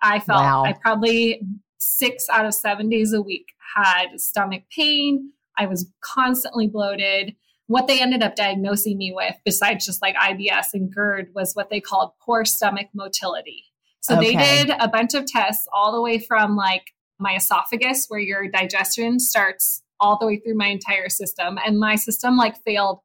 [0.02, 0.64] I felt wow.
[0.64, 1.40] I probably
[1.78, 5.32] six out of seven days a week had stomach pain.
[5.56, 7.34] I was constantly bloated.
[7.72, 11.70] What they ended up diagnosing me with, besides just like IBS and GERD, was what
[11.70, 13.64] they called poor stomach motility.
[14.02, 14.36] So okay.
[14.36, 18.46] they did a bunch of tests all the way from like my esophagus, where your
[18.46, 21.58] digestion starts all the way through my entire system.
[21.64, 22.98] And my system like failed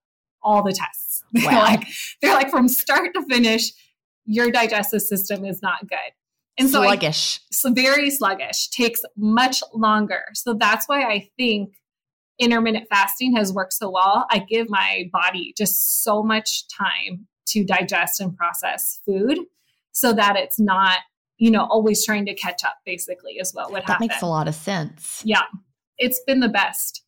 [0.43, 1.23] all the tests.
[1.33, 1.43] Wow.
[1.43, 1.87] they're like,
[2.21, 3.71] they're like from start to finish,
[4.25, 6.11] your digestive system is not good.
[6.57, 7.39] And so sluggish.
[7.39, 10.23] I, so very sluggish, takes much longer.
[10.33, 11.73] So that's why I think
[12.39, 14.25] intermittent fasting has worked so well.
[14.31, 19.39] I give my body just so much time to digest and process food
[19.91, 20.99] so that it's not,
[21.37, 24.07] you know, always trying to catch up basically is what would that happen.
[24.07, 25.21] That makes a lot of sense.
[25.25, 25.43] Yeah.
[25.97, 27.03] It's been the best.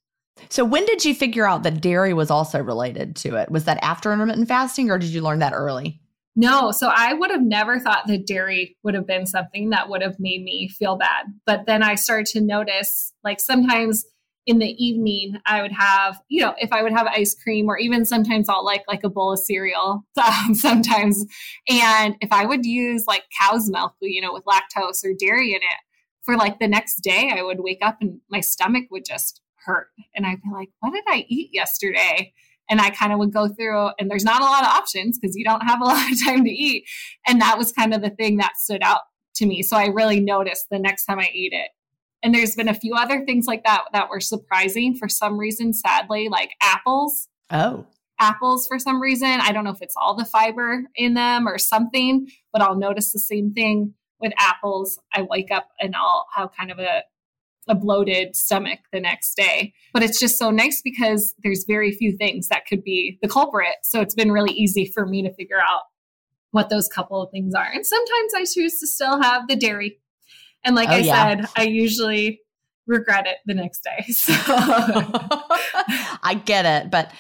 [0.50, 3.52] So when did you figure out that dairy was also related to it?
[3.52, 6.02] Was that after intermittent fasting or did you learn that early?
[6.36, 10.02] No, so I would have never thought that dairy would have been something that would
[10.02, 11.26] have made me feel bad.
[11.46, 14.06] But then I started to notice like sometimes
[14.50, 17.78] in the evening I would have, you know, if I would have ice cream or
[17.78, 21.24] even sometimes I'll like like a bowl of cereal um, sometimes.
[21.70, 25.58] And if I would use like cow's milk, you know, with lactose or dairy in
[25.62, 25.80] it,
[26.24, 29.90] for like the next day I would wake up and my stomach would just hurt.
[30.16, 32.34] And I'd be like, what did I eat yesterday?
[32.72, 35.36] And I kind of would go through, and there's not a lot of options because
[35.36, 36.86] you don't have a lot of time to eat.
[37.28, 39.02] And that was kind of the thing that stood out
[39.36, 39.62] to me.
[39.62, 41.70] So I really noticed the next time I ate it.
[42.22, 45.74] And there's been a few other things like that that were surprising for some reason,
[45.74, 47.30] sadly, like apples.
[47.50, 47.86] Oh.
[48.20, 49.40] Apples, for some reason.
[49.42, 53.14] I don't know if it's all the fiber in them or something, but I'll notice
[53.14, 55.00] the same thing with apples.
[55.14, 57.04] I wake up and I'll have kind of a
[57.70, 59.74] a bloated stomach the next day.
[59.94, 63.76] But it's just so nice because there's very few things that could be the culprit.
[63.84, 65.84] So it's been really easy for me to figure out
[66.52, 67.70] what those couple of things are.
[67.72, 70.00] And sometimes I choose to still have the dairy.
[70.64, 71.30] And like oh, I yeah.
[71.30, 72.42] said, I usually
[72.88, 74.06] regret it the next day.
[74.14, 74.34] So
[76.24, 76.92] I get it.
[76.92, 77.12] But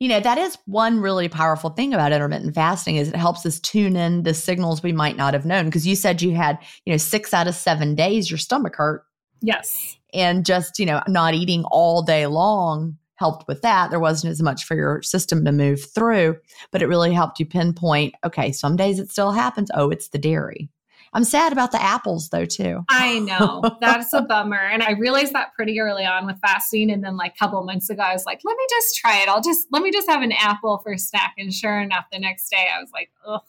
[0.00, 3.60] you know that is one really powerful thing about intermittent fasting is it helps us
[3.60, 6.92] tune in the signals we might not have known because you said you had you
[6.92, 9.04] know six out of seven days your stomach hurt
[9.44, 9.98] Yes.
[10.14, 13.90] And just, you know, not eating all day long helped with that.
[13.90, 16.36] There wasn't as much for your system to move through,
[16.72, 19.70] but it really helped you pinpoint okay, some days it still happens.
[19.74, 20.70] Oh, it's the dairy.
[21.14, 22.84] I'm sad about the apples though too.
[22.88, 23.62] I know.
[23.80, 24.58] That's a bummer.
[24.58, 27.88] And I realized that pretty early on with fasting and then like a couple months
[27.88, 29.28] ago I was like, let me just try it.
[29.28, 32.18] I'll just let me just have an apple for a snack and sure enough the
[32.18, 33.42] next day I was like, ugh,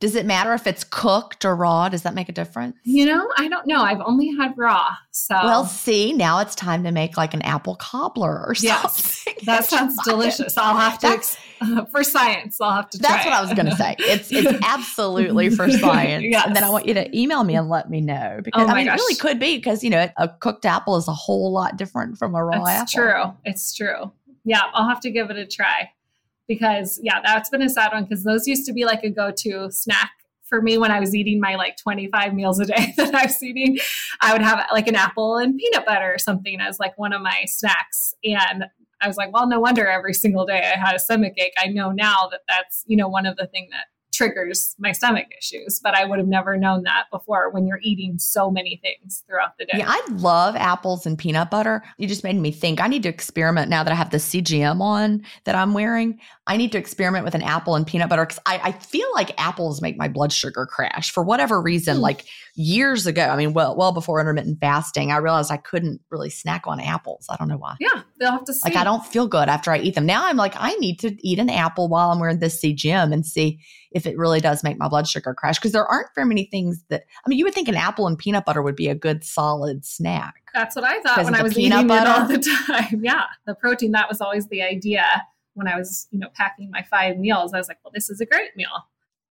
[0.00, 1.90] does it matter if it's cooked or raw?
[1.90, 2.74] Does that make a difference?
[2.84, 3.82] You know, I don't know.
[3.82, 4.94] I've only had raw.
[5.10, 9.34] So Well, see, now it's time to make like an apple cobbler or yes, something.
[9.44, 10.56] That sounds delicious.
[10.58, 11.36] I'll have to that's,
[11.92, 12.60] for science.
[12.60, 13.94] I'll have to That's what I was going to say.
[13.98, 16.24] It's it's absolutely for science.
[16.28, 16.46] yes.
[16.46, 18.74] And then I want you to email me and let me know because oh I
[18.74, 18.98] mean gosh.
[18.98, 22.16] it really could be because you know, a cooked apple is a whole lot different
[22.18, 23.10] from a raw It's apple.
[23.12, 23.22] true.
[23.44, 24.12] It's true.
[24.44, 25.90] Yeah, I'll have to give it a try
[26.50, 29.70] because yeah, that's been a sad one because those used to be like a go-to
[29.70, 30.10] snack
[30.42, 33.40] for me when I was eating my like 25 meals a day that I was
[33.40, 33.78] eating.
[34.20, 37.22] I would have like an apple and peanut butter or something as like one of
[37.22, 38.14] my snacks.
[38.24, 38.64] And
[39.00, 41.54] I was like, well, no wonder every single day I had a stomach ache.
[41.56, 43.84] I know now that that's, you know, one of the thing that
[44.20, 48.18] triggers my stomach issues, but I would have never known that before when you're eating
[48.18, 49.78] so many things throughout the day.
[49.78, 51.82] Yeah, I love apples and peanut butter.
[51.96, 54.82] You just made me think I need to experiment now that I have the CGM
[54.82, 56.20] on that I'm wearing.
[56.46, 59.40] I need to experiment with an apple and peanut butter because I, I, feel like
[59.40, 61.98] apples make my blood sugar crash for whatever reason.
[61.98, 62.00] Mm.
[62.00, 62.24] Like
[62.56, 66.66] years ago, I mean, well, well before intermittent fasting, I realized I couldn't really snack
[66.66, 67.26] on apples.
[67.30, 67.76] I don't know why.
[67.80, 68.68] Yeah, they'll have to see.
[68.68, 70.04] Like I don't feel good after I eat them.
[70.04, 73.24] Now I'm like, I need to eat an apple while I'm wearing this CGM and
[73.24, 75.58] see if it really does make my blood sugar crash.
[75.58, 78.18] Because there aren't very many things that I mean, you would think an apple and
[78.18, 80.34] peanut butter would be a good solid snack.
[80.54, 82.10] That's what I thought when I was eating butter.
[82.10, 83.00] it all the time.
[83.10, 85.04] Yeah, the protein that was always the idea
[85.54, 87.52] when I was, you know, packing my five meals.
[87.52, 88.86] I was like, well, this is a great meal.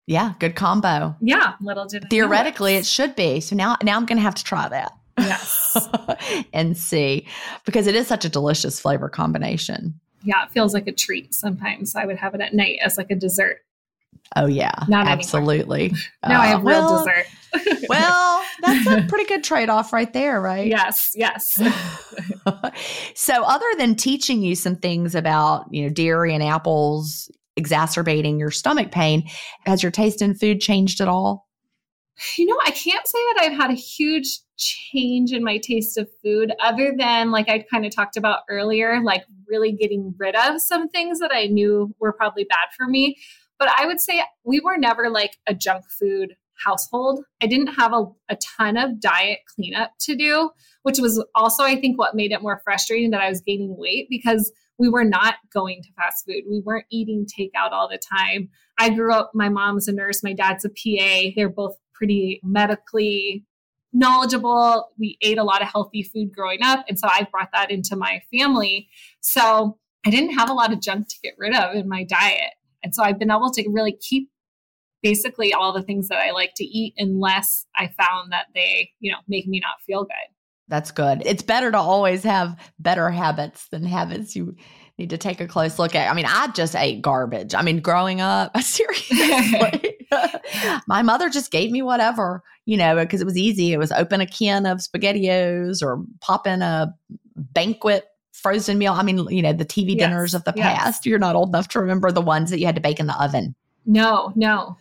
[0.06, 1.16] Yeah, good combo.
[1.22, 3.40] Yeah, little did theoretically it should be.
[3.40, 4.92] So now, now I'm going to have to try that.
[5.18, 5.88] Yes,
[6.54, 7.28] and see
[7.66, 10.00] because it is such a delicious flavor combination.
[10.24, 11.34] Yeah, it feels like a treat.
[11.34, 13.60] Sometimes I would have it at night as like a dessert.
[14.36, 15.94] Oh yeah, Not absolutely.
[16.28, 17.26] now uh, I have real well, dessert.
[17.90, 20.68] well, that's a pretty good trade-off right there, right?
[20.68, 21.62] Yes, yes.
[23.16, 28.52] so, other than teaching you some things about you know dairy and apples exacerbating your
[28.52, 29.30] stomach pain,
[29.66, 31.48] has your taste in food changed at all?
[32.38, 36.08] You know, I can't say that I've had a huge change in my taste of
[36.24, 40.62] food other than like I kind of talked about earlier, like really getting rid of
[40.62, 43.18] some things that I knew were probably bad for me.
[43.64, 46.36] But I would say we were never like a junk food
[46.66, 47.24] household.
[47.42, 50.50] I didn't have a, a ton of diet cleanup to do,
[50.82, 54.08] which was also, I think, what made it more frustrating that I was gaining weight
[54.10, 56.44] because we were not going to fast food.
[56.46, 58.50] We weren't eating takeout all the time.
[58.78, 61.32] I grew up, my mom's a nurse, my dad's a PA.
[61.38, 63.46] They're both pretty medically
[63.94, 64.90] knowledgeable.
[65.00, 66.84] We ate a lot of healthy food growing up.
[66.90, 68.90] And so I brought that into my family.
[69.22, 72.56] So I didn't have a lot of junk to get rid of in my diet.
[72.84, 74.30] And so I've been able to really keep
[75.02, 79.12] basically all the things that I like to eat unless I found that they, you
[79.12, 80.34] know, make me not feel good.
[80.70, 81.22] That's good.
[81.26, 84.56] It's better to always have better habits than habits you
[84.98, 86.10] need to take a close look at.
[86.10, 87.54] I mean, I just ate garbage.
[87.54, 89.18] I mean, growing up, seriously,
[90.88, 93.74] my mother just gave me whatever, you know, because it was easy.
[93.74, 96.94] It was open a can of SpaghettiOs or pop in a
[97.36, 98.94] banquet frozen meal.
[98.94, 100.78] I mean, you know, the TV yes, dinners of the yes.
[100.78, 101.06] past.
[101.06, 103.24] You're not old enough to remember the ones that you had to bake in the
[103.24, 103.56] oven.
[103.86, 104.78] No, no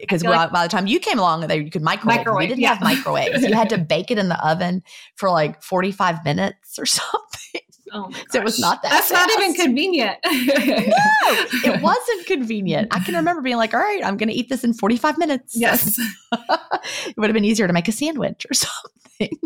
[0.00, 2.18] because like by the time you came along, there you could microwave.
[2.18, 2.74] microwave we didn't yeah.
[2.74, 3.42] have microwaves.
[3.42, 4.82] you had to bake it in the oven
[5.16, 7.60] for like 45 minutes or something.
[7.92, 8.90] Oh my so it was not that.
[8.90, 9.28] That's fast.
[9.28, 10.16] not even convenient.
[10.24, 12.88] no, it wasn't convenient.
[12.92, 15.56] I can remember being like, "All right, I'm going to eat this in 45 minutes."
[15.56, 15.98] Yes,
[16.32, 19.36] it would have been easier to make a sandwich or something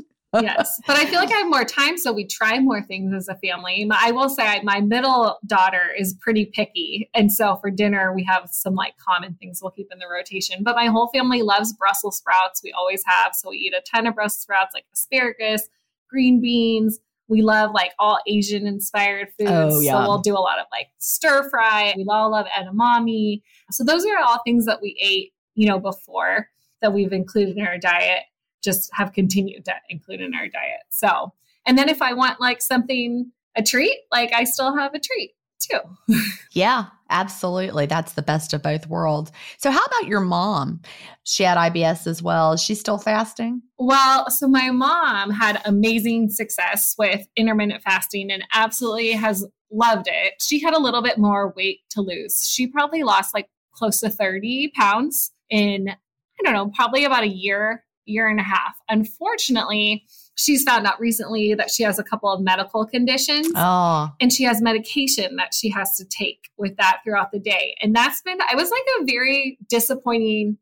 [0.41, 0.80] yes.
[0.87, 3.35] But I feel like I have more time, so we try more things as a
[3.37, 3.89] family.
[3.91, 7.09] I will say my middle daughter is pretty picky.
[7.14, 10.62] And so for dinner, we have some like common things we'll keep in the rotation.
[10.62, 12.62] But my whole family loves Brussels sprouts.
[12.62, 13.35] We always have.
[13.35, 15.68] So we eat a ton of Brussels sprouts, like asparagus,
[16.09, 16.99] green beans.
[17.28, 19.51] We love like all Asian inspired foods.
[19.51, 19.93] Oh, yeah.
[19.93, 21.95] So we'll do a lot of like stir fry.
[21.97, 23.41] We all love edamame.
[23.70, 26.51] So those are all things that we ate, you know, before
[26.82, 28.24] that we've included in our diet
[28.65, 30.81] just have continued to include in our diet.
[30.91, 31.33] So,
[31.67, 35.33] and then if I want like something, a treat, like I still have a treat
[35.61, 35.81] too.
[36.53, 37.87] yeah, absolutely.
[37.87, 39.33] That's the best of both worlds.
[39.59, 40.81] So, how about your mom?
[41.25, 42.53] She had IBS as well.
[42.53, 43.62] Is she still fasting?
[43.79, 50.35] Well, so my mom had amazing success with intermittent fasting and absolutely has loved it.
[50.41, 52.47] She had a little bit more weight to lose.
[52.49, 57.29] She probably lost like close to 30 pounds in, I don't know, probably about a
[57.29, 58.74] year year and a half.
[58.88, 60.05] Unfortunately,
[60.36, 64.11] she's found out recently that she has a couple of medical conditions oh.
[64.20, 67.74] and she has medication that she has to take with that throughout the day.
[67.80, 70.59] And that's been, I was like a very disappointing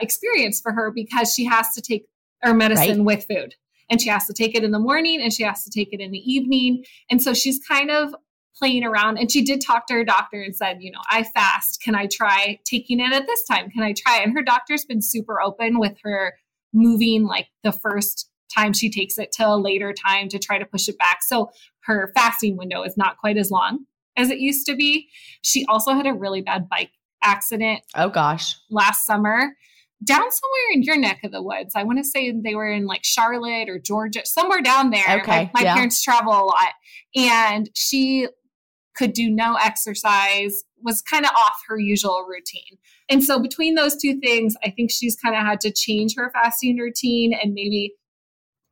[0.00, 2.06] experience for her because she has to take
[2.42, 3.16] her medicine right.
[3.16, 3.54] with food
[3.90, 6.00] and she has to take it in the morning and she has to take it
[6.00, 6.84] in the evening.
[7.10, 8.14] And so she's kind of
[8.56, 11.80] playing around and she did talk to her doctor and said, you know, I fast.
[11.82, 13.70] Can I try taking it at this time?
[13.70, 14.20] Can I try?
[14.22, 16.34] And her doctor's been super open with her
[16.78, 20.64] moving like the first time she takes it to a later time to try to
[20.64, 21.22] push it back.
[21.22, 21.50] So
[21.80, 23.80] her fasting window is not quite as long
[24.16, 25.08] as it used to be.
[25.42, 26.90] She also had a really bad bike
[27.22, 27.80] accident.
[27.94, 28.56] Oh gosh.
[28.70, 29.54] Last summer
[30.04, 31.72] down somewhere in your neck of the woods.
[31.74, 35.20] I want to say they were in like Charlotte or Georgia, somewhere down there.
[35.20, 35.50] Okay.
[35.52, 35.74] My, my yeah.
[35.74, 36.72] parents travel a lot.
[37.16, 38.28] And she
[38.98, 42.78] could do no exercise, was kind of off her usual routine.
[43.08, 46.30] And so between those two things, I think she's kind of had to change her
[46.32, 47.94] fasting routine and maybe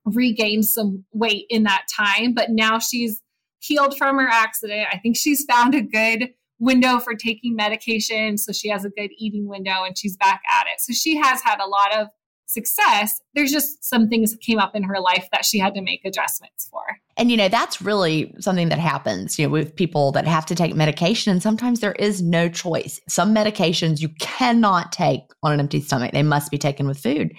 [0.04, 2.34] regain some weight in that time.
[2.34, 3.22] But now she's
[3.60, 4.88] healed from her accident.
[4.92, 8.38] I think she's found a good window for taking medication.
[8.38, 10.80] So she has a good eating window and she's back at it.
[10.80, 12.08] So she has had a lot of
[12.46, 13.20] success.
[13.34, 16.04] There's just some things that came up in her life that she had to make
[16.04, 16.82] adjustments for.
[17.16, 20.54] And you know, that's really something that happens, you know, with people that have to
[20.54, 23.00] take medication and sometimes there is no choice.
[23.08, 26.12] Some medications you cannot take on an empty stomach.
[26.12, 27.36] They must be taken with food.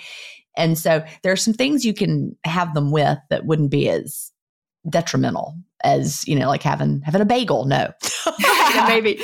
[0.55, 4.32] And so there are some things you can have them with that wouldn't be as
[4.89, 7.65] detrimental as, you know, like having having a bagel.
[7.65, 7.91] No.
[8.88, 9.21] maybe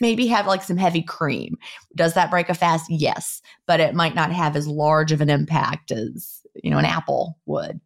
[0.00, 1.56] maybe have like some heavy cream.
[1.94, 2.86] Does that break a fast?
[2.88, 6.84] Yes, but it might not have as large of an impact as, you know, an
[6.84, 7.80] apple would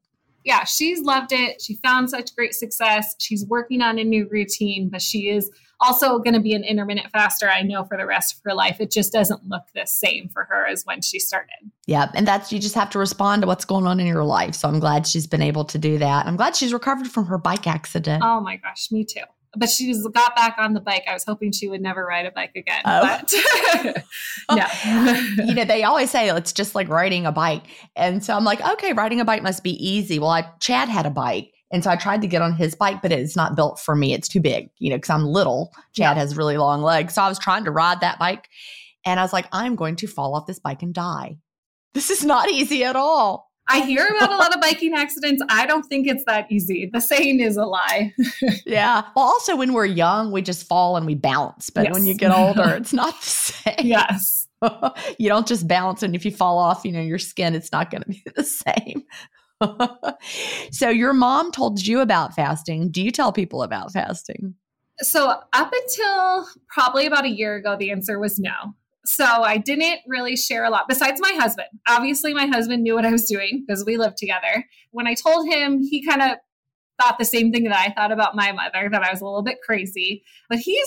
[0.45, 1.63] yeah, she's loved it.
[1.63, 3.15] She found such great success.
[3.19, 5.51] She's working on a new routine, but she is
[5.83, 8.81] also going to be an intermittent faster, I know, for the rest of her life.
[8.81, 11.71] It just doesn't look the same for her as when she started.
[11.87, 12.11] Yeah.
[12.15, 14.55] And that's, you just have to respond to what's going on in your life.
[14.55, 16.27] So I'm glad she's been able to do that.
[16.27, 18.23] I'm glad she's recovered from her bike accident.
[18.25, 19.23] Oh my gosh, me too
[19.57, 21.05] but she's got back on the bike.
[21.07, 22.81] I was hoping she would never ride a bike again.
[22.85, 23.03] Oh.
[23.03, 24.05] But
[24.57, 25.45] no.
[25.45, 27.65] you know, they always say it's just like riding a bike.
[27.95, 30.19] And so I'm like, okay, riding a bike must be easy.
[30.19, 31.53] Well, I Chad had a bike.
[31.73, 34.13] And so I tried to get on his bike, but it's not built for me.
[34.13, 35.73] It's too big, you know, because I'm little.
[35.95, 36.21] Chad yeah.
[36.21, 37.15] has really long legs.
[37.15, 38.49] So I was trying to ride that bike.
[39.05, 41.39] And I was like, I'm going to fall off this bike and die.
[41.95, 43.51] This is not easy at all.
[43.69, 45.43] I hear about a lot of biking accidents.
[45.49, 46.91] I don't think it's that easy.
[46.93, 48.13] The saying is a lie.
[48.67, 49.03] yeah.
[49.15, 51.71] Well, also when we're young, we just fall and we bounce.
[51.71, 51.95] But yes.
[51.95, 53.75] when you get older, it's not the same.
[53.79, 54.49] Yes.
[55.19, 57.91] you don't just bounce, and if you fall off, you know, your skin, it's not
[57.91, 59.03] going to be the same.
[60.71, 62.91] so, your mom told you about fasting.
[62.91, 64.55] Do you tell people about fasting?
[64.99, 68.75] So, up until probably about a year ago, the answer was no.
[69.05, 71.69] So, I didn't really share a lot besides my husband.
[71.89, 74.67] Obviously, my husband knew what I was doing because we lived together.
[74.91, 76.39] When I told him, he kind of
[77.01, 79.43] thought the same thing that I thought about my mother, that I was a little
[79.43, 80.23] bit crazy.
[80.49, 80.87] But he's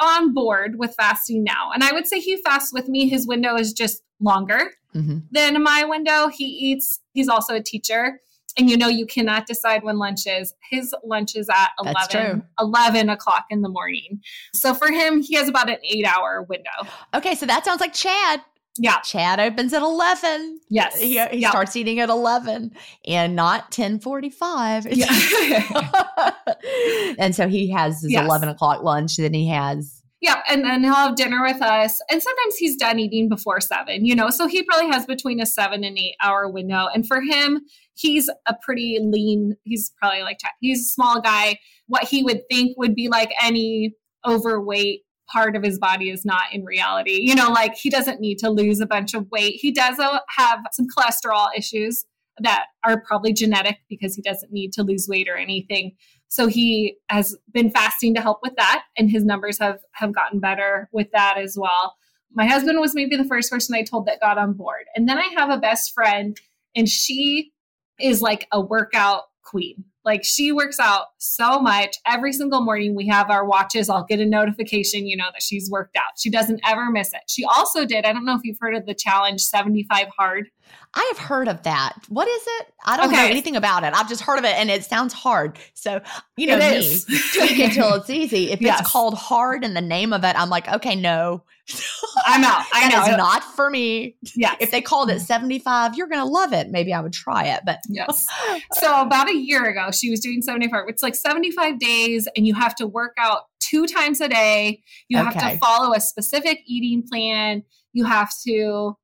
[0.00, 1.70] on board with fasting now.
[1.72, 3.08] And I would say he fasts with me.
[3.08, 5.18] His window is just longer mm-hmm.
[5.32, 6.28] than my window.
[6.28, 8.20] He eats, he's also a teacher.
[8.56, 10.54] And you know, you cannot decide when lunch is.
[10.70, 14.20] His lunch is at 11, 11 o'clock in the morning.
[14.54, 16.70] So for him, he has about an eight hour window.
[17.14, 17.34] Okay.
[17.34, 18.42] So that sounds like Chad.
[18.76, 19.00] Yeah.
[19.00, 20.60] Chad opens at 11.
[20.68, 21.00] Yes.
[21.00, 21.50] He, he yep.
[21.50, 22.72] starts eating at 11
[23.06, 24.86] and not 1045.
[24.86, 26.32] Yeah.
[27.18, 28.24] and so he has his yes.
[28.24, 29.16] 11 o'clock lunch.
[29.16, 30.00] Then he has.
[30.24, 30.40] Yeah.
[30.48, 32.00] And then he'll have dinner with us.
[32.10, 35.44] And sometimes he's done eating before seven, you know, so he probably has between a
[35.44, 36.86] seven and eight hour window.
[36.94, 37.60] And for him,
[37.94, 41.58] he's a pretty lean, he's probably like, he's a small guy.
[41.88, 43.96] What he would think would be like any
[44.26, 47.18] overweight part of his body is not in reality.
[47.20, 49.56] You know, like he doesn't need to lose a bunch of weight.
[49.60, 52.06] He does uh, have some cholesterol issues
[52.38, 55.92] that are probably genetic because he doesn't need to lose weight or anything.
[56.34, 60.40] So he has been fasting to help with that and his numbers have have gotten
[60.40, 61.94] better with that as well.
[62.32, 64.86] My husband was maybe the first person I told that got on board.
[64.96, 66.36] And then I have a best friend
[66.74, 67.52] and she
[68.00, 69.84] is like a workout queen.
[70.04, 71.96] Like she works out so much.
[72.06, 73.88] Every single morning we have our watches.
[73.88, 76.18] I'll get a notification, you know, that she's worked out.
[76.18, 77.22] She doesn't ever miss it.
[77.28, 80.50] She also did, I don't know if you've heard of the challenge 75 hard.
[80.94, 81.94] I have heard of that.
[82.08, 82.66] What is it?
[82.84, 83.16] I don't okay.
[83.16, 83.94] know anything about it.
[83.94, 85.58] I've just heard of it and it sounds hard.
[85.74, 86.00] So,
[86.36, 88.50] you know, it me, tweak it till it's easy.
[88.50, 88.80] If yes.
[88.80, 91.42] it's called hard in the name of it, I'm like, okay, no.
[92.26, 92.64] I'm out.
[92.72, 93.04] I know.
[93.04, 94.16] It's not for me.
[94.34, 94.54] Yeah.
[94.60, 95.24] If they called it mm-hmm.
[95.24, 96.70] 75, you're going to love it.
[96.70, 97.80] Maybe I would try it, but.
[97.88, 98.26] Yes.
[98.74, 100.84] So, about a year ago, she was doing 75.
[100.88, 104.82] It's like 75 days and you have to work out two times a day.
[105.08, 105.38] You okay.
[105.38, 107.62] have to follow a specific eating plan.
[107.92, 108.96] You have to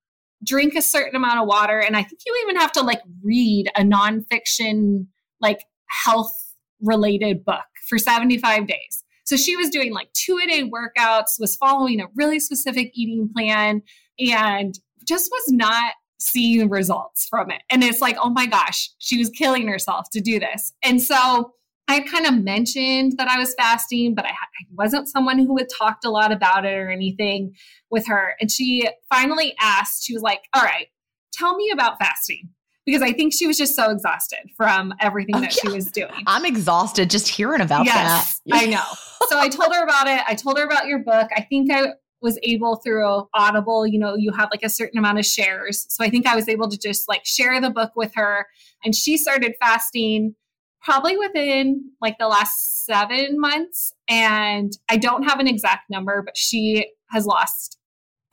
[0.44, 1.78] drink a certain amount of water.
[1.78, 5.06] And I think you even have to like read a nonfiction,
[5.40, 6.32] like health
[6.80, 9.04] related book for 75 days.
[9.24, 13.30] So she was doing like two a day workouts, was following a really specific eating
[13.34, 13.82] plan,
[14.18, 17.62] and just was not seeing results from it.
[17.70, 20.72] And it's like, oh my gosh, she was killing herself to do this.
[20.82, 21.52] And so
[21.88, 25.66] I kind of mentioned that I was fasting, but I, I, wasn't someone who had
[25.68, 27.54] talked a lot about it or anything
[27.90, 28.34] with her.
[28.40, 30.86] And she finally asked, she was like, All right,
[31.32, 32.50] tell me about fasting.
[32.90, 35.70] Because I think she was just so exhausted from everything oh, that yeah.
[35.70, 36.24] she was doing.
[36.26, 38.62] I'm exhausted just hearing about yes, that.
[38.62, 38.82] I know.
[39.28, 40.22] So I told her about it.
[40.26, 41.28] I told her about your book.
[41.36, 45.20] I think I was able through Audible, you know, you have like a certain amount
[45.20, 45.86] of shares.
[45.88, 48.48] So I think I was able to just like share the book with her.
[48.84, 50.34] And she started fasting
[50.82, 53.92] probably within like the last seven months.
[54.08, 57.78] And I don't have an exact number, but she has lost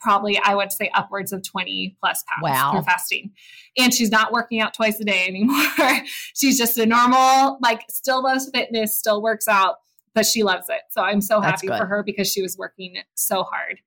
[0.00, 2.72] probably, I would say, upwards of 20 plus pounds wow.
[2.72, 3.32] through fasting.
[3.76, 5.64] And she's not working out twice a day anymore.
[6.34, 9.76] she's just a normal, like, still loves fitness, still works out,
[10.14, 10.82] but she loves it.
[10.90, 13.80] So I'm so happy for her because she was working so hard.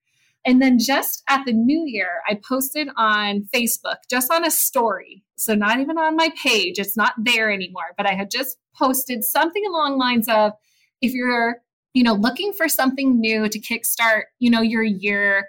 [0.45, 5.23] And then just at the new year, I posted on Facebook, just on a story.
[5.35, 9.23] So not even on my page, it's not there anymore, but I had just posted
[9.23, 10.53] something along lines of
[11.01, 11.57] if you're,
[11.93, 15.47] you know, looking for something new to kickstart, you know, your year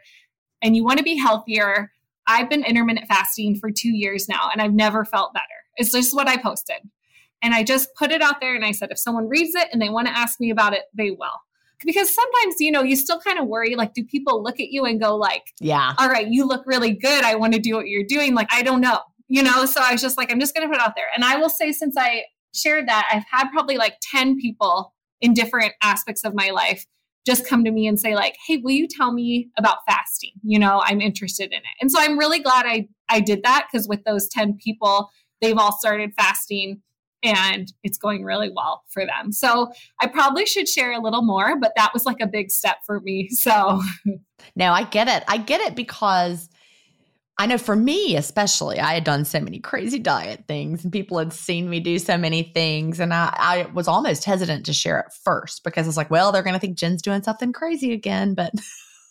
[0.63, 1.93] and you want to be healthier,
[2.27, 5.45] I've been intermittent fasting for 2 years now and I've never felt better.
[5.77, 6.77] It's just what I posted.
[7.43, 9.83] And I just put it out there and I said if someone reads it and
[9.83, 11.41] they want to ask me about it, they will.
[11.85, 14.85] Because sometimes you know you still kind of worry like do people look at you
[14.85, 15.95] and go like yeah.
[15.99, 17.25] All right you look really good.
[17.25, 18.35] I want to do what you're doing.
[18.35, 19.65] Like i don't know you know?
[19.65, 21.09] So i was just like i'm just going to put it out there.
[21.17, 22.23] And i will say since i
[22.55, 26.87] shared that i've had probably like 10 people in different aspects of my life
[27.27, 30.59] just come to me and say like hey will you tell me about fasting you
[30.59, 33.89] know i'm interested in it and so i'm really glad i i did that because
[33.89, 35.11] with those 10 people
[35.41, 36.81] they've all started fasting
[37.23, 39.33] and it's going really well for them.
[39.33, 39.71] So
[40.01, 43.01] I probably should share a little more, but that was like a big step for
[43.01, 43.29] me.
[43.43, 43.81] So
[44.55, 45.25] no, I get it.
[45.27, 46.49] I get it because
[47.39, 51.19] I know for me, especially, I had done so many crazy diet things and people
[51.19, 53.01] had seen me do so many things.
[53.01, 56.43] And I, I was almost hesitant to share it first because it's like, well, they're
[56.43, 58.35] going to think Gin's doing something crazy again.
[58.35, 58.53] But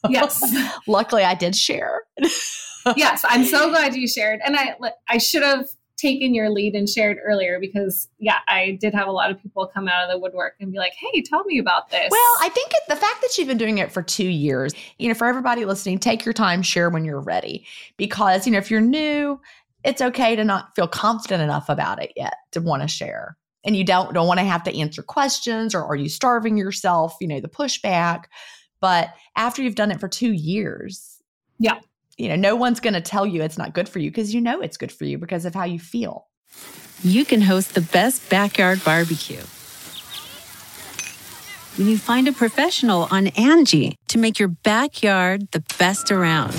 [0.08, 0.42] yes,
[0.88, 2.04] luckily I did share.
[2.96, 4.40] yes, I'm so glad you shared.
[4.46, 4.76] And I,
[5.10, 5.66] I should have
[6.02, 9.68] taken your lead and shared earlier because yeah i did have a lot of people
[9.68, 12.08] come out of the woodwork and be like hey tell me about this.
[12.10, 15.08] Well i think it, the fact that you've been doing it for two years you
[15.08, 17.66] know for everybody listening take your time share when you're ready.
[17.98, 19.40] Because you know if you're new
[19.84, 23.36] it's okay to not feel confident enough about it yet to want to share.
[23.64, 27.16] And you don't don't want to have to answer questions or are you starving yourself
[27.22, 28.26] you know the pushback.
[28.80, 31.20] But after you've done it for two years
[31.60, 31.78] yeah
[32.18, 34.42] you know, no one's going to tell you it's not good for you because you
[34.42, 36.28] know it's good for you because of how you feel.
[37.04, 39.42] You can host the best backyard barbecue
[41.78, 46.54] when you find a professional on Angie to make your backyard the best around.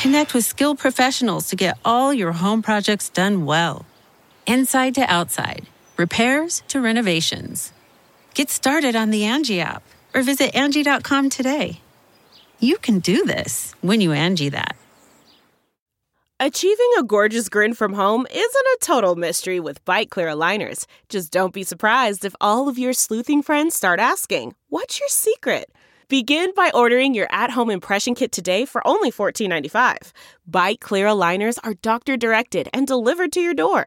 [0.00, 3.86] Connect with skilled professionals to get all your home projects done well.
[4.46, 5.66] Inside to outside,
[5.96, 7.72] repairs to renovations.
[8.34, 9.82] Get started on the Angie app
[10.14, 11.80] or visit Angie.com today.
[12.60, 14.76] You can do this when you Angie that.
[16.40, 20.84] Achieving a gorgeous grin from home isn't a total mystery with Byte clear aligners.
[21.08, 25.70] Just don't be surprised if all of your sleuthing friends start asking, What's your secret?
[26.08, 30.10] Begin by ordering your at home impression kit today for only $14.95.
[30.50, 33.86] Byte clear aligners are doctor directed and delivered to your door.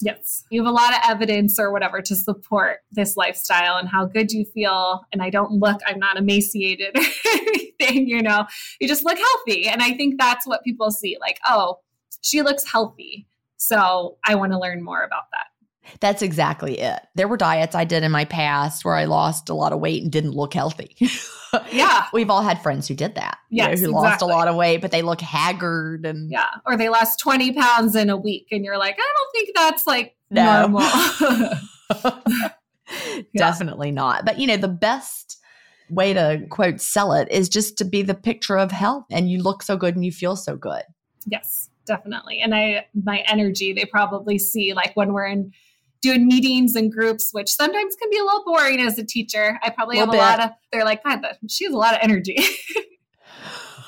[0.00, 0.44] Yes.
[0.50, 4.32] You have a lot of evidence or whatever to support this lifestyle and how good
[4.32, 5.02] you feel.
[5.12, 8.46] And I don't look, I'm not emaciated or anything, you know,
[8.80, 9.68] you just look healthy.
[9.68, 11.80] And I think that's what people see like, oh,
[12.22, 13.26] she looks healthy.
[13.56, 15.49] So I want to learn more about that.
[16.00, 17.00] That's exactly it.
[17.16, 20.02] There were diets I did in my past where I lost a lot of weight
[20.02, 20.96] and didn't look healthy.
[21.72, 22.06] yeah.
[22.12, 23.38] We've all had friends who did that.
[23.50, 23.64] Yeah.
[23.64, 23.92] you know, who exactly.
[24.10, 26.48] lost a lot of weight, but they look haggard and Yeah.
[26.66, 28.46] Or they lost 20 pounds in a week.
[28.52, 30.66] And you're like, I don't think that's like No.
[30.68, 31.50] normal.
[33.36, 34.24] definitely not.
[34.24, 35.38] But you know, the best
[35.88, 39.42] way to quote sell it is just to be the picture of health and you
[39.42, 40.82] look so good and you feel so good.
[41.26, 42.40] yes, definitely.
[42.40, 45.52] And I, my energy, they probably see like when we're in
[46.02, 49.58] doing meetings and groups, which sometimes can be a little boring as a teacher.
[49.62, 52.38] I probably have a lot of, they're like, God, she has a lot of energy.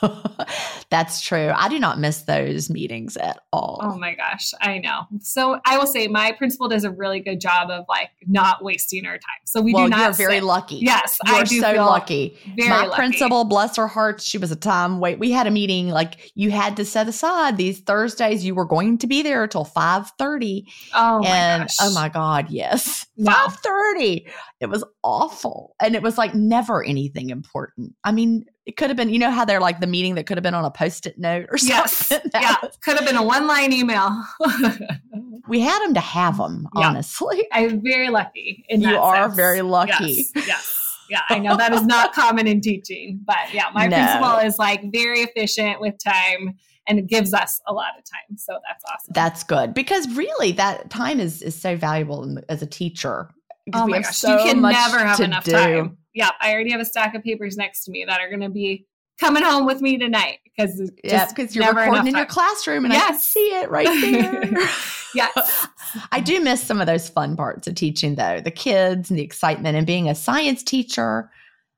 [0.91, 1.51] That's true.
[1.55, 3.79] I do not miss those meetings at all.
[3.83, 5.03] Oh my gosh, I know.
[5.21, 9.07] So I will say my principal does a really good job of like not wasting
[9.07, 9.41] our time.
[9.45, 9.99] So we well, do not.
[10.01, 10.77] you're very sit- lucky.
[10.77, 12.37] Yes, You're I do so lucky.
[12.57, 12.97] Very My lucky.
[12.97, 15.19] principal, bless her heart, she was a time wait.
[15.19, 18.45] We had a meeting like you had to set aside these Thursdays.
[18.45, 21.77] You were going to be there until five thirty, Oh my and gosh.
[21.81, 24.27] oh my god, yes, five thirty.
[24.61, 27.95] It was awful, and it was like never anything important.
[28.05, 29.11] I mean, it could have been.
[29.11, 31.47] You know how they're like the meeting that could have been on a post-it note
[31.51, 32.21] or something.
[32.33, 34.25] That Yeah, was- could have been a one-line email.
[35.49, 36.69] we had them to have them.
[36.77, 36.89] Yeah.
[36.89, 38.65] Honestly, I'm very lucky.
[38.69, 39.37] You are sense.
[39.37, 40.13] very lucky.
[40.13, 40.79] Yes, yes.
[41.11, 43.97] Yeah, I know that is not common in teaching, but yeah, my No.
[43.97, 46.55] principal is like very efficient with time
[46.87, 48.37] and it gives us a lot of time.
[48.39, 49.13] So that's awesome.
[49.13, 53.29] That's good because really that time is is so valuable in, as a teacher.
[53.75, 55.51] oh my gosh, so you can never have enough do.
[55.53, 55.99] time.
[56.15, 58.49] Yeah, I already have a stack of papers next to me that are going to
[58.51, 58.87] be
[59.21, 62.99] coming home with me tonight because Yeah, because you're recording in your classroom and I
[62.99, 63.27] can Yes.
[63.27, 64.69] see it right there.
[65.15, 65.67] Yes.
[66.11, 69.23] I do miss some of those fun parts of teaching though, the kids and the
[69.23, 71.31] excitement and being a science teacher.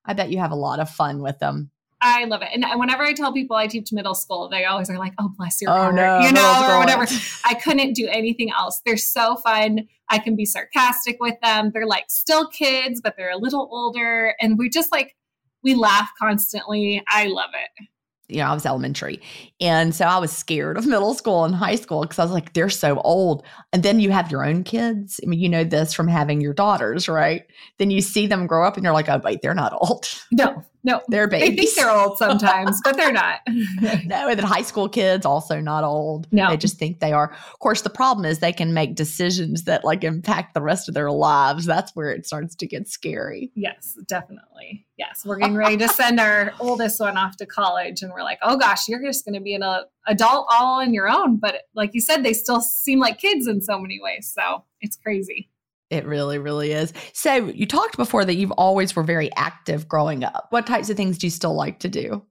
[0.04, 1.72] I bet you have a lot of fun with them.
[2.06, 2.48] I love it.
[2.52, 5.62] And whenever I tell people I teach middle school, they always are like, "Oh, bless
[5.62, 7.06] your Oh, heart," no, you know, or whatever.
[7.44, 8.82] I couldn't do anything else.
[8.84, 9.88] They're so fun.
[10.10, 11.70] I can be sarcastic with them.
[11.72, 15.16] They're like still kids, but they're a little older, and we just like
[15.62, 17.02] we laugh constantly.
[17.08, 17.86] I love it.
[18.28, 19.20] You know, I was elementary.
[19.60, 22.52] And so I was scared of middle school and high school because I was like,
[22.52, 23.44] they're so old.
[23.72, 25.20] And then you have your own kids.
[25.22, 27.44] I mean, you know this from having your daughters, right?
[27.78, 30.06] Then you see them grow up and you're like, oh, wait, they're not old.
[30.32, 31.48] No, no, They're babies.
[31.48, 33.40] They think they're old sometimes, but they're not.
[33.48, 36.28] no, and then high school kids also not old.
[36.30, 36.50] No.
[36.50, 37.32] They just think they are.
[37.32, 40.94] Of course, the problem is they can make decisions that like impact the rest of
[40.94, 41.64] their lives.
[41.64, 43.50] That's where it starts to get scary.
[43.54, 44.86] Yes, definitely.
[44.96, 48.38] Yes, we're getting ready to send our oldest one off to college, and we're like,
[48.42, 51.36] oh gosh, you're just going to be an uh, adult all on your own.
[51.36, 54.32] But like you said, they still seem like kids in so many ways.
[54.34, 55.50] So it's crazy.
[55.90, 56.92] It really, really is.
[57.12, 60.46] So you talked before that you've always were very active growing up.
[60.50, 62.22] What types of things do you still like to do?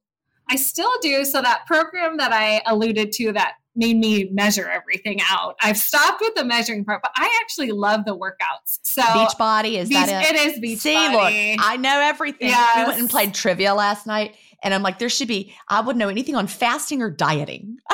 [0.49, 1.23] I still do.
[1.23, 5.55] So that program that I alluded to that made me measure everything out.
[5.61, 8.79] I've stopped with the measuring part, but I actually love the workouts.
[8.84, 10.36] So beach body is beach, that it?
[10.36, 11.55] It is beach See, body.
[11.57, 12.49] look, I know everything.
[12.49, 12.77] Yes.
[12.77, 15.53] We went and played trivia last night, and I'm like, there should be.
[15.70, 17.78] I wouldn't know anything on fasting or dieting.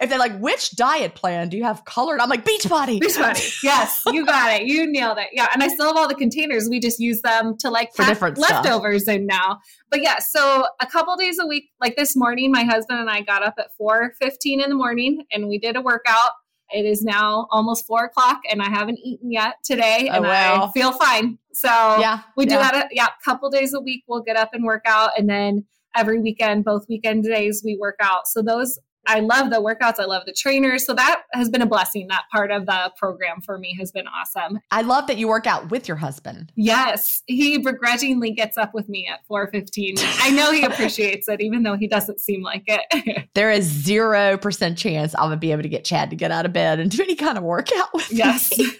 [0.00, 2.20] if they're like, which diet plan do you have colored?
[2.20, 2.98] I'm like, beach body.
[2.98, 3.40] Beach body.
[3.62, 4.66] Yes, you got it.
[4.66, 5.28] You nailed it.
[5.32, 6.68] Yeah, and I still have all the containers.
[6.68, 8.64] We just use them to like For pack different stuff.
[8.64, 9.58] leftovers in now.
[9.90, 13.20] But yeah, so a couple days a week, like this morning, my husband and I
[13.22, 16.30] got up at four fifteen in the morning and we did a workout.
[16.70, 20.66] It is now almost four o'clock, and I haven't eaten yet today, Oh, and wow.
[20.66, 21.38] I feel fine.
[21.52, 22.70] So Yeah, we do yeah.
[22.72, 22.74] that.
[22.86, 24.04] A, yeah, a couple days a week.
[24.08, 25.64] We'll get up and work out, and then
[25.94, 28.26] every weekend, both weekend days, we work out.
[28.26, 29.98] So those, I love the workouts.
[29.98, 30.84] I love the trainers.
[30.86, 32.06] So that has been a blessing.
[32.08, 34.60] That part of the program for me has been awesome.
[34.70, 36.52] I love that you work out with your husband.
[36.56, 39.94] Yes, he begrudgingly gets up with me at four fifteen.
[39.98, 43.26] I know he appreciates it, even though he doesn't seem like it.
[43.34, 46.46] There is zero percent chance I would be able to get Chad to get out
[46.46, 48.56] of bed and do any kind of workout with yes.
[48.56, 48.70] me.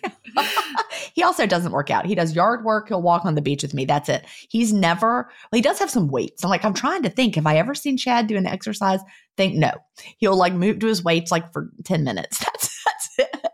[1.14, 2.06] he also doesn't work out.
[2.06, 2.88] He does yard work.
[2.88, 3.84] He'll walk on the beach with me.
[3.84, 4.24] That's it.
[4.48, 6.44] He's never, well, he does have some weights.
[6.44, 9.00] I'm like, I'm trying to think, have I ever seen Chad do an exercise?
[9.36, 9.72] Think no.
[10.18, 12.38] He'll like move to his weights like for 10 minutes.
[12.44, 13.46] That's, that's it.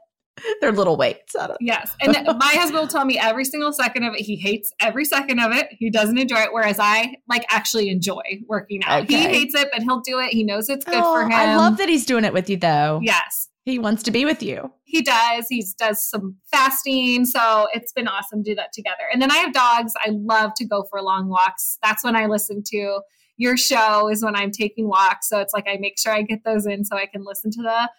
[0.60, 1.34] They're little weights.
[1.60, 1.90] Yes.
[2.00, 4.20] And my husband will tell me every single second of it.
[4.20, 5.68] He hates every second of it.
[5.70, 6.48] He doesn't enjoy it.
[6.52, 9.08] Whereas I like actually enjoy working out.
[9.08, 10.32] He hates it, but he'll do it.
[10.32, 11.32] He knows it's good Oh, for him.
[11.32, 13.00] I love that he's doing it with you though.
[13.02, 13.48] Yes.
[13.64, 14.72] He wants to be with you.
[14.82, 15.46] He does.
[15.48, 17.24] He does some fasting.
[17.24, 19.04] So it's been awesome to do that together.
[19.12, 19.92] And then I have dogs.
[20.04, 21.78] I love to go for long walks.
[21.82, 23.00] That's when I listen to
[23.36, 25.28] your show is when I'm taking walks.
[25.28, 27.62] So it's like I make sure I get those in so I can listen to
[27.62, 27.90] the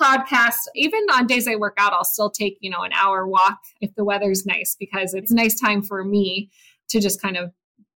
[0.00, 0.56] podcast.
[0.74, 3.94] Even on days I work out, I'll still take, you know, an hour walk if
[3.94, 6.50] the weather's nice because it's a nice time for me
[6.90, 7.52] to just kind of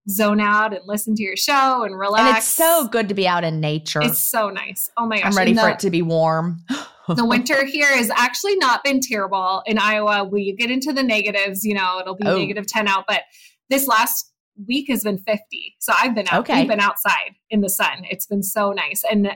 [0.08, 2.28] zone out and listen to your show and relax.
[2.28, 4.00] And it's so good to be out in nature.
[4.02, 4.88] It's so nice.
[4.96, 5.32] Oh my gosh.
[5.32, 6.58] I'm ready And for it to be warm.
[7.08, 10.24] the winter here has actually not been terrible in Iowa.
[10.24, 12.38] We get into the negatives, you know, it'll be Oh.
[12.38, 13.22] negative 10 out, but
[13.68, 14.32] this last
[14.66, 15.76] week has been 50.
[15.80, 16.60] So I've been out, Okay.
[16.60, 18.04] we've been outside in the sun.
[18.10, 19.02] It's been so nice.
[19.10, 19.30] And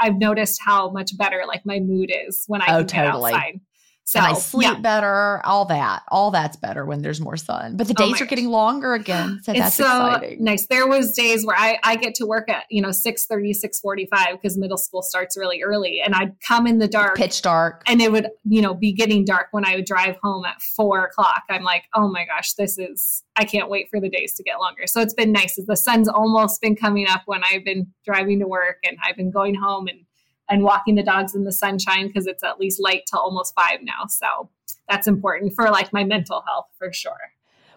[0.00, 3.24] I've noticed how much better like my mood is when I Oh, can get oh,
[3.24, 3.60] outside.
[4.06, 6.02] So and I sleep yeah, better, all that.
[6.08, 7.76] All that's better when there's more sun.
[7.76, 9.40] But the Oh days my are getting longer again.
[9.42, 10.44] So it's that's so exciting.
[10.44, 10.66] nice.
[10.66, 14.58] There was days where I, I get to work at, you know, 6 645 because
[14.58, 16.00] middle school starts really early.
[16.04, 17.82] And I'd come in the dark Pitch dark.
[17.86, 21.04] and it would you know be getting dark when i would drive home at four
[21.04, 24.42] o'clock i'm like oh my gosh this is i can't wait for the days to
[24.42, 27.86] get longer so it's been nice the sun's almost been coming up when i've been
[28.04, 30.00] driving to work and i've been going home and
[30.48, 33.80] and walking the dogs in the sunshine because it's at least light till almost five
[33.82, 34.48] now so
[34.88, 37.32] that's important for like my mental health for sure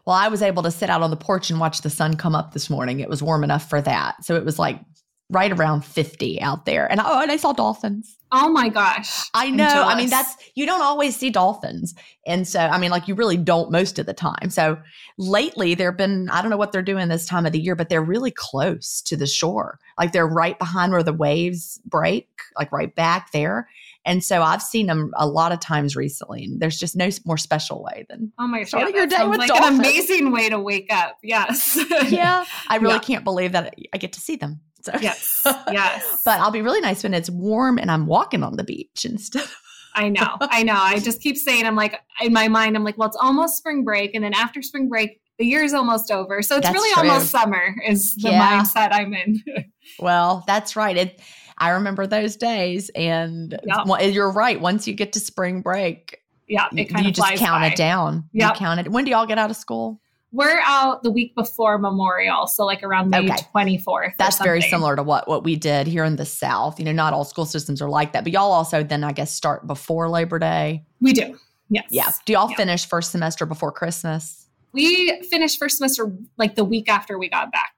[0.05, 2.33] Well, I was able to sit out on the porch and watch the sun come
[2.33, 3.01] up this morning.
[3.01, 4.23] It was warm enough for that.
[4.23, 4.79] So it was like
[5.29, 6.89] right around 50 out there.
[6.89, 8.16] And oh, and I saw dolphins.
[8.31, 9.65] Oh my gosh I know.
[9.65, 11.93] I mean, that's you don't always see dolphins.
[12.25, 14.49] And so, I mean, like you really don't most of the time.
[14.49, 14.77] So
[15.17, 17.89] lately there've been, I don't know what they're doing this time of the year, but
[17.89, 19.79] they're really close to the shore.
[19.97, 23.69] Like they're right behind where the waves break, like right back there.
[24.05, 26.45] And so I've seen them a lot of times recently.
[26.45, 28.69] And there's just no more special way than Oh my gosh!
[28.69, 29.79] Starting yeah, your day with like dolphins.
[29.79, 31.17] an amazing way to wake up.
[31.23, 31.77] Yes.
[32.09, 32.99] yeah, I really Yeah.
[32.99, 34.61] can't believe that I get to see them.
[34.93, 35.41] So yes.
[35.71, 36.21] Yes.
[36.25, 39.43] but I'll be really nice when it's warm and I'm walking on the beach instead.
[39.95, 40.37] I know.
[40.41, 40.75] I know.
[40.77, 43.83] I just keep saying, I'm like, in my mind, I'm like, well, it's almost spring
[43.83, 44.13] break.
[44.15, 46.41] And then after spring break, the year is almost over.
[46.41, 47.09] So it's That's really true.
[47.09, 48.59] almost summer, is the Yeah.
[48.61, 49.43] mindset I'm in.
[49.99, 50.95] well, that's right.
[50.97, 51.21] It.
[51.59, 53.83] I remember those days, and Yeah.
[53.85, 54.59] well, you're right.
[54.61, 56.67] Once you get to spring break, yeah.
[56.71, 57.67] you, It kind you of just count by.
[57.67, 58.29] it down.
[58.33, 58.49] Yep.
[58.53, 58.91] You count it.
[58.91, 59.99] When do y'all get out of school?
[60.31, 62.47] We're out the week before Memorial.
[62.47, 63.35] So like around May Okay.
[63.55, 64.13] 24th.
[64.17, 66.79] That's very similar to what what we did here in the South.
[66.79, 69.33] You know, not all school systems are like that, but y'all also then I guess
[69.33, 70.83] start before Labor Day.
[71.01, 71.37] We do.
[71.69, 71.85] Yes.
[71.89, 72.09] Yeah.
[72.25, 72.57] Do y'all Yeah.
[72.57, 74.47] finish first semester before Christmas?
[74.73, 77.71] We finished first semester like the week after we got back.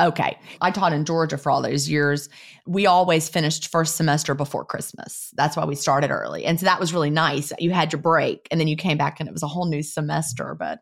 [0.00, 0.36] Okay.
[0.60, 2.28] I taught in Georgia for all those years.
[2.66, 5.30] We always finished first semester before Christmas.
[5.36, 6.44] That's why we started early.
[6.44, 7.52] And so that was really nice.
[7.58, 9.82] You had your break and then you came back and it was a whole new
[9.82, 10.54] semester.
[10.56, 10.80] But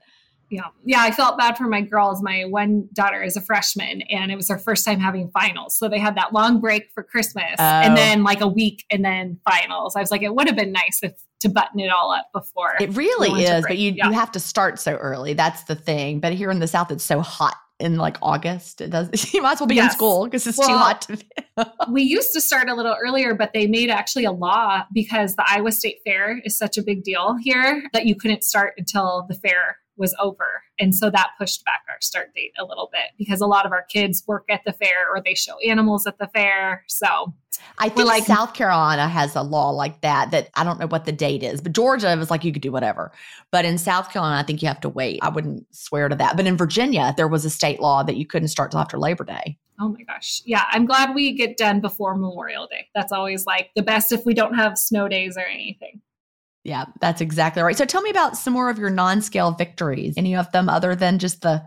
[0.50, 0.62] Yeah.
[0.84, 1.00] Yeah.
[1.00, 2.22] I felt bad for my girls.
[2.22, 5.78] My one daughter is a freshman and it was her first time having finals.
[5.78, 7.62] So they had that long break for Christmas Oh.
[7.64, 9.94] and then like a week and then finals.
[9.96, 12.74] I was like, it would have been nice if to button it all up before.
[12.80, 13.64] it really is.
[13.66, 14.08] But you, Yeah.
[14.08, 15.32] you have to start so early.
[15.34, 16.20] That's the thing.
[16.20, 18.82] But here in the South, it's so hot in like August.
[18.82, 19.08] It does.
[19.32, 21.26] You might as well be in school because it's too hot to be.
[21.90, 25.44] we used to start a little earlier, but they made actually a law because the
[25.48, 29.34] Iowa State Fair is such a big deal here that you couldn't start until the
[29.34, 30.62] fair was over.
[30.80, 33.72] And so that pushed back our start date a little bit because a lot of
[33.72, 36.82] our kids work at the fair or they show animals at the fair.
[36.88, 37.34] So
[37.78, 40.30] I think like- South Carolina has a law like that.
[40.30, 42.72] That I don't know what the date is, but Georgia was like you could do
[42.72, 43.12] whatever.
[43.52, 45.20] But in South Carolina, I think you have to wait.
[45.22, 46.36] I wouldn't swear to that.
[46.36, 49.24] But in Virginia, there was a state law that you couldn't start till after Labor
[49.24, 49.58] Day.
[49.78, 50.42] Oh my gosh.
[50.44, 52.88] Yeah, I'm glad we get done before Memorial Day.
[52.94, 56.00] That's always like the best if we don't have snow days or anything.
[56.64, 57.76] Yeah, that's exactly right.
[57.76, 60.14] So tell me about some more of your non-scale victories.
[60.16, 61.62] Any of them other than just the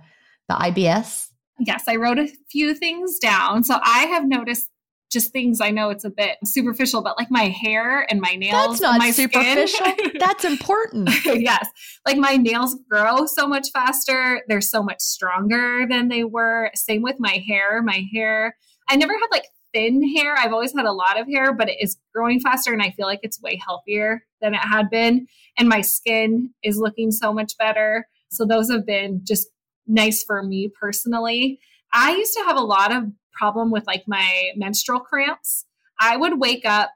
[0.50, 1.30] the IBS?
[1.60, 3.64] Yes, I wrote a few things down.
[3.64, 4.70] So I have noticed
[5.14, 8.80] just things I know it's a bit superficial, but like my hair and my nails.
[8.80, 9.86] That's not my superficial.
[10.20, 11.10] that's important.
[11.26, 11.70] yes.
[12.06, 14.42] Like my nails grow so much faster.
[14.48, 16.72] They're so much stronger than they were.
[16.74, 17.82] Same with my hair.
[17.84, 18.58] My hair,
[18.90, 20.36] I never had like thin hair.
[20.38, 23.08] I've always had a lot of hair, but it is growing faster and I feel
[23.08, 25.28] like it's way healthier than it had been.
[25.58, 28.08] And my skin is looking so much better.
[28.32, 29.48] So those have been just
[29.88, 31.60] nice for me personally.
[31.92, 35.66] I used to have a lot of problem with like my menstrual cramps.
[36.00, 36.92] I would wake up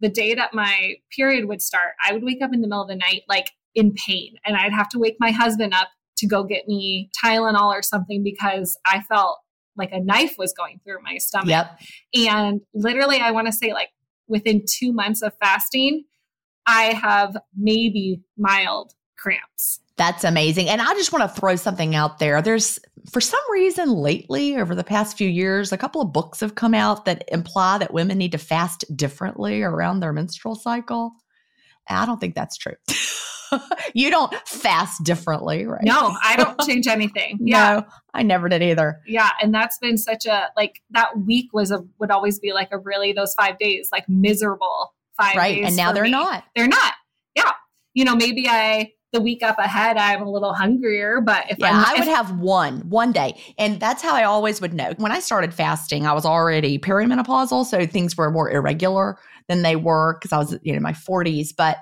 [0.00, 1.94] the day that my period would start.
[2.06, 4.72] I would wake up in the middle of the night like in pain and I'd
[4.72, 9.02] have to wake my husband up to go get me Tylenol or something because I
[9.02, 9.38] felt
[9.76, 11.48] like a knife was going through my stomach.
[11.48, 11.80] Yep.
[12.28, 13.90] And literally, I want to say, like,
[14.28, 16.04] within two months of fasting,
[16.66, 19.80] I have maybe mild cramps.
[19.96, 20.68] That's amazing.
[20.68, 22.42] And I just want to throw something out there.
[22.42, 22.78] There's,
[23.10, 26.74] for some reason, lately, over the past few years, a couple of books have come
[26.74, 31.12] out that imply that women need to fast differently around their menstrual cycle.
[31.88, 32.74] I don't think that's true.
[33.94, 35.82] you don't fast differently, right?
[35.84, 37.38] No, I don't change anything.
[37.40, 37.80] Yeah.
[37.80, 39.00] No, I never did either.
[39.06, 39.30] Yeah.
[39.42, 42.78] And that's been such a, like, that week was a, would always be like a
[42.78, 45.56] really, those five days, like miserable five Right.
[45.56, 45.66] days.
[45.68, 46.10] And now they're me.
[46.10, 46.44] not.
[46.54, 46.94] They're not.
[47.34, 47.52] Yeah.
[47.94, 51.70] You know, maybe I, the week up ahead, I'm a little hungrier, but if Yeah,
[51.70, 53.40] I'm, I would if- have one one day.
[53.56, 54.92] And that's how I always would know.
[54.98, 59.16] When I started fasting, I was already perimenopausal, so things were more irregular
[59.48, 61.78] than they were because I was you know in my 40s, but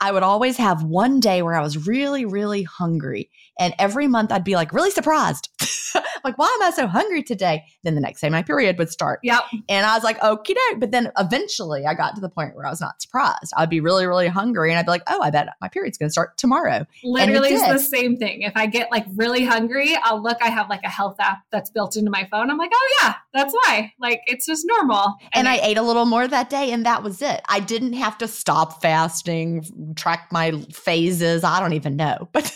[0.00, 3.30] I would always have one day where I was really really hungry.
[3.58, 5.48] And every month I'd be like really surprised.
[6.24, 7.64] like, why am I so hungry today?
[7.82, 9.20] Then the next day my period would start.
[9.22, 9.42] Yep.
[9.68, 10.80] And I was like, okie doke.
[10.80, 13.52] But then eventually I got to the point where I was not surprised.
[13.56, 16.08] I'd be really, really hungry and I'd be like, oh, I bet my period's going
[16.08, 16.86] to start tomorrow.
[17.02, 18.42] Literally, it's the same thing.
[18.42, 20.38] If I get like really hungry, I'll look.
[20.42, 22.50] I have like a health app that's built into my phone.
[22.50, 23.92] I'm like, oh yeah, that's why.
[23.98, 25.14] Like it's just normal.
[25.32, 27.42] And I it- ate a little more that day, and that was it.
[27.48, 31.44] I didn't have to stop fasting, track my phases.
[31.44, 32.52] I don't even know, but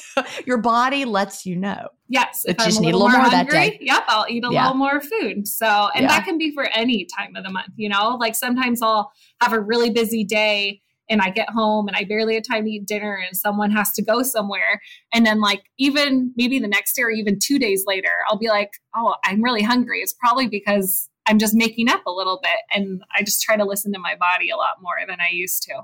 [0.46, 1.88] your body lets you know.
[2.08, 3.78] yes, if just I'm need a little more that hungry, day.
[3.82, 4.62] Yep, I'll eat a Yeah.
[4.62, 5.46] little more food.
[5.46, 6.08] So, and Yeah.
[6.08, 7.72] that can be for any time of the month.
[7.76, 9.12] You know, like sometimes I'll
[9.42, 10.80] have a really busy day.
[11.10, 13.92] And I get home and I barely have time to eat dinner, and someone has
[13.92, 14.78] to go somewhere.
[15.10, 18.48] And then, like, even maybe the next day or even two days later, I'll be
[18.48, 20.00] like, Oh, I'm really hungry.
[20.00, 22.58] It's probably because I'm just making up a little bit.
[22.74, 25.62] And I just try to listen to my body a lot more than I used
[25.64, 25.82] to.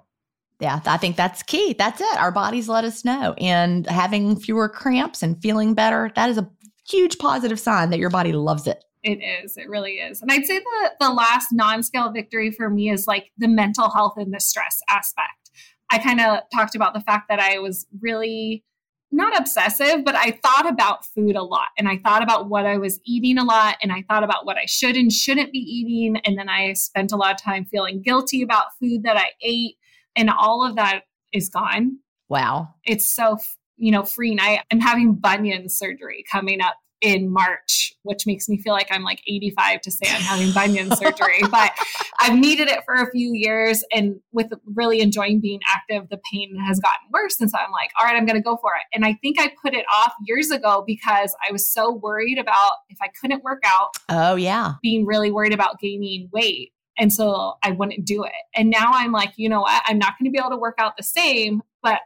[0.65, 1.75] Yeah, I think that's key.
[1.75, 2.17] That's it.
[2.17, 3.35] Our bodies let us know.
[3.37, 6.49] And having fewer cramps and feeling better, that is a
[6.89, 8.83] huge positive sign that your body loves it.
[9.03, 9.59] It is.
[9.59, 10.23] It really is.
[10.23, 14.15] And I'd say the the last non-scale victory for me is like the mental health
[14.17, 15.51] and the stress aspect.
[15.91, 18.65] I kind of talked about the fact that I was really
[19.13, 22.79] not obsessive, but I thought about food a lot and I thought about what I
[22.79, 26.23] was eating a lot and I thought about what I should and shouldn't be eating.
[26.25, 29.77] And then I spent a lot of time feeling guilty about food that I ate.
[30.17, 31.03] And all of that
[31.33, 31.99] is gone.
[32.29, 32.75] Wow.
[32.85, 33.39] It's so,
[33.77, 34.41] you know, freeing.
[34.41, 39.03] I, I'm having bunion surgery coming up in March, which makes me feel like I'm
[39.03, 41.43] like 85 to say I'm having bunion surgery.
[41.51, 41.73] But
[42.19, 43.85] I've needed it for a few years.
[43.93, 47.39] And with really enjoying being active, the pain has gotten worse.
[47.41, 48.85] And so I'm like, all right, I'm going to go for it.
[48.95, 52.73] And I think I put it off years ago because I was so worried about
[52.89, 54.75] if I couldn't work out, Oh, yeah.
[54.81, 56.73] being really worried about gaining weight.
[56.99, 58.33] And so I wouldn't do it.
[58.55, 59.83] And now I'm like, you know what?
[59.87, 62.01] I'm not going to be able to work out the same, but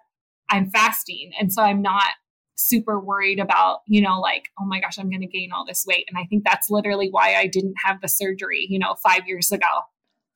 [0.48, 1.32] I'm fasting.
[1.38, 2.10] And so I'm not
[2.56, 5.84] super worried about, you know, like, oh my gosh, I'm going to gain all this
[5.86, 6.06] weight.
[6.08, 9.52] And I think that's literally why I didn't have the surgery, you know, five years
[9.52, 9.66] ago.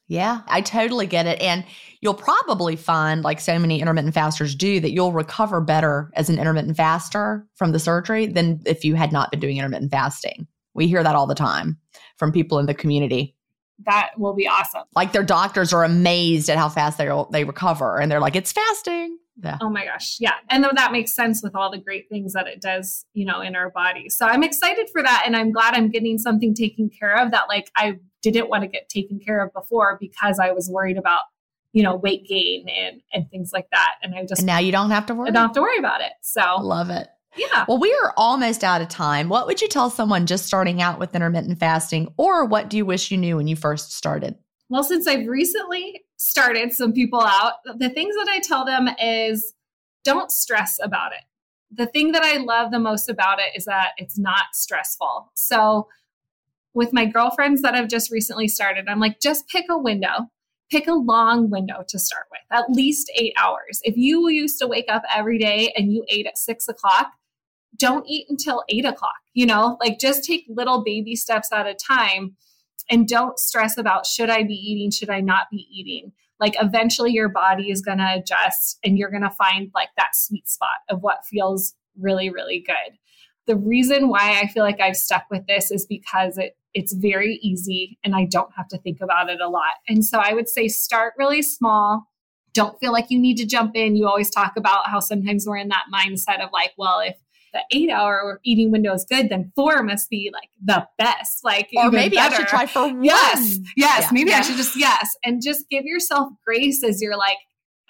[0.08, 1.40] Yeah, I totally get it.
[1.40, 1.64] And
[2.02, 6.38] you'll probably find, like so many intermittent fasters do, that you'll recover better as an
[6.38, 10.46] intermittent faster from the surgery than if you had not been doing intermittent fasting.
[10.74, 11.78] We hear that all the time
[12.18, 13.34] from people in the community.
[13.86, 14.82] That will be awesome.
[14.94, 18.52] Like their doctors are amazed at how fast they they recover, and they're like, "It's
[18.52, 19.58] fasting." Yeah.
[19.60, 20.18] Oh my gosh.
[20.20, 20.34] Yeah.
[20.50, 23.56] And that makes sense with all the great things that it does, you know, in
[23.56, 24.08] our body.
[24.08, 25.24] So I'm excited for that.
[25.26, 28.68] And I'm glad I'm getting something taken care of that like I didn't want to
[28.68, 31.22] get taken care of before because I was worried about,
[31.72, 33.94] you know, weight gain and and things like that.
[34.02, 35.28] And I just And now you don't have to worry.
[35.28, 36.12] I don't have to worry about it.
[36.20, 37.08] So Love it.
[37.36, 37.64] Yeah.
[37.66, 39.28] Well, we are almost out of time.
[39.28, 42.84] What would you tell someone just starting out with intermittent fasting, or what do you
[42.84, 44.36] wish you knew when you first started?
[44.68, 49.52] Well, since I've recently started some people out, the things that I tell them is
[50.04, 51.22] don't stress about it.
[51.70, 55.30] The thing that I love the most about it is that it's not stressful.
[55.34, 55.88] So,
[56.74, 60.30] with my girlfriends that I've just recently started, I'm like, just pick a window,
[60.70, 63.80] pick a long window to start with, at least eight hours.
[63.84, 67.12] If you used to wake up every day and you ate at six o'clock,
[67.82, 71.74] don't eat until eight o'clock, you know, like just take little baby steps at a
[71.74, 72.36] time
[72.88, 76.12] and don't stress about should I be eating, should I not be eating.
[76.38, 80.14] Like eventually your body is going to adjust and you're going to find like that
[80.14, 82.98] sweet spot of what feels really, really good.
[83.48, 87.38] The reason why I feel like I've stuck with this is because it it's very
[87.42, 89.74] easy and I don't have to think about it a lot.
[89.88, 92.04] And so I would say start really small.
[92.54, 93.94] Don't feel like you need to jump in.
[93.94, 97.16] You always talk about how sometimes we're in that mindset of like, well, if
[97.52, 101.44] the eight hour eating window is good, then four must be like the best.
[101.44, 102.34] Like, or maybe better.
[102.34, 103.04] I should try for one.
[103.04, 104.02] Yes, yes.
[104.02, 104.08] Yeah.
[104.12, 104.38] Maybe yeah.
[104.38, 107.38] I should just yes, and just give yourself grace as you're like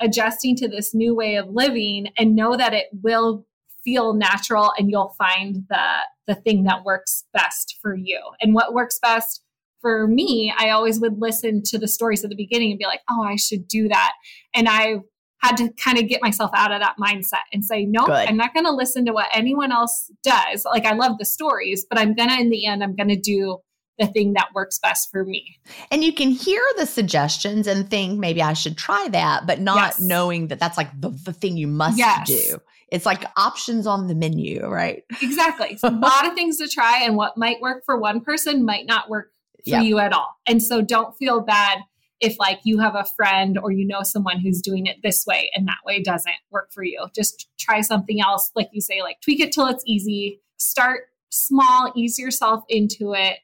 [0.01, 3.47] adjusting to this new way of living, and know that it will
[3.85, 5.87] feel natural, and you'll find the
[6.27, 8.21] the thing that works best for you.
[8.41, 9.43] And what works best
[9.81, 13.01] for me, I always would listen to the stories at the beginning and be like,
[13.11, 14.13] oh, I should do that.
[14.55, 14.99] And I
[15.43, 18.37] had to kind of get myself out of that mindset and say, no, nope, I'm
[18.37, 20.65] not going to listen to what anyone else does.
[20.65, 23.17] Like, I love the stories, but I'm going to, in the end, I'm going to
[23.17, 23.59] do
[23.99, 25.59] the thing that works best for me.
[25.91, 29.77] And you can hear the suggestions and think maybe I should try that, but not
[29.77, 30.01] yes.
[30.01, 32.27] knowing that that's like the, the thing you must yes.
[32.27, 32.59] do.
[32.89, 35.03] It's like options on the menu, right?
[35.23, 35.79] Exactly.
[35.83, 39.09] a lot of things to try, and what might work for one person might not
[39.09, 39.33] work
[39.65, 39.85] for yep.
[39.85, 40.37] you at all.
[40.47, 41.79] And so don't feel bad
[42.23, 45.51] if like you have a friend or you know someone who's doing it this way
[45.55, 47.07] and that way doesn't work for you.
[47.15, 48.53] Just try something else.
[48.55, 50.41] Like you say, like tweak it till it's easy.
[50.57, 53.39] Start small, ease yourself into it,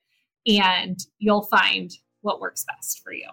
[0.46, 3.28] and you'll find what works best for you.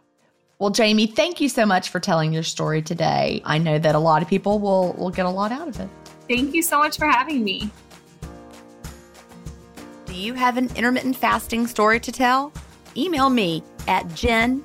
[0.57, 3.41] Well, Jamie, thank you so much for telling your story today.
[3.45, 5.89] I know that a lot of people will, will get a lot out of it.
[6.27, 7.69] Thank you so much for having me.
[10.05, 12.53] Do you have an intermittent fasting story to tell?
[12.95, 14.64] Email me at gin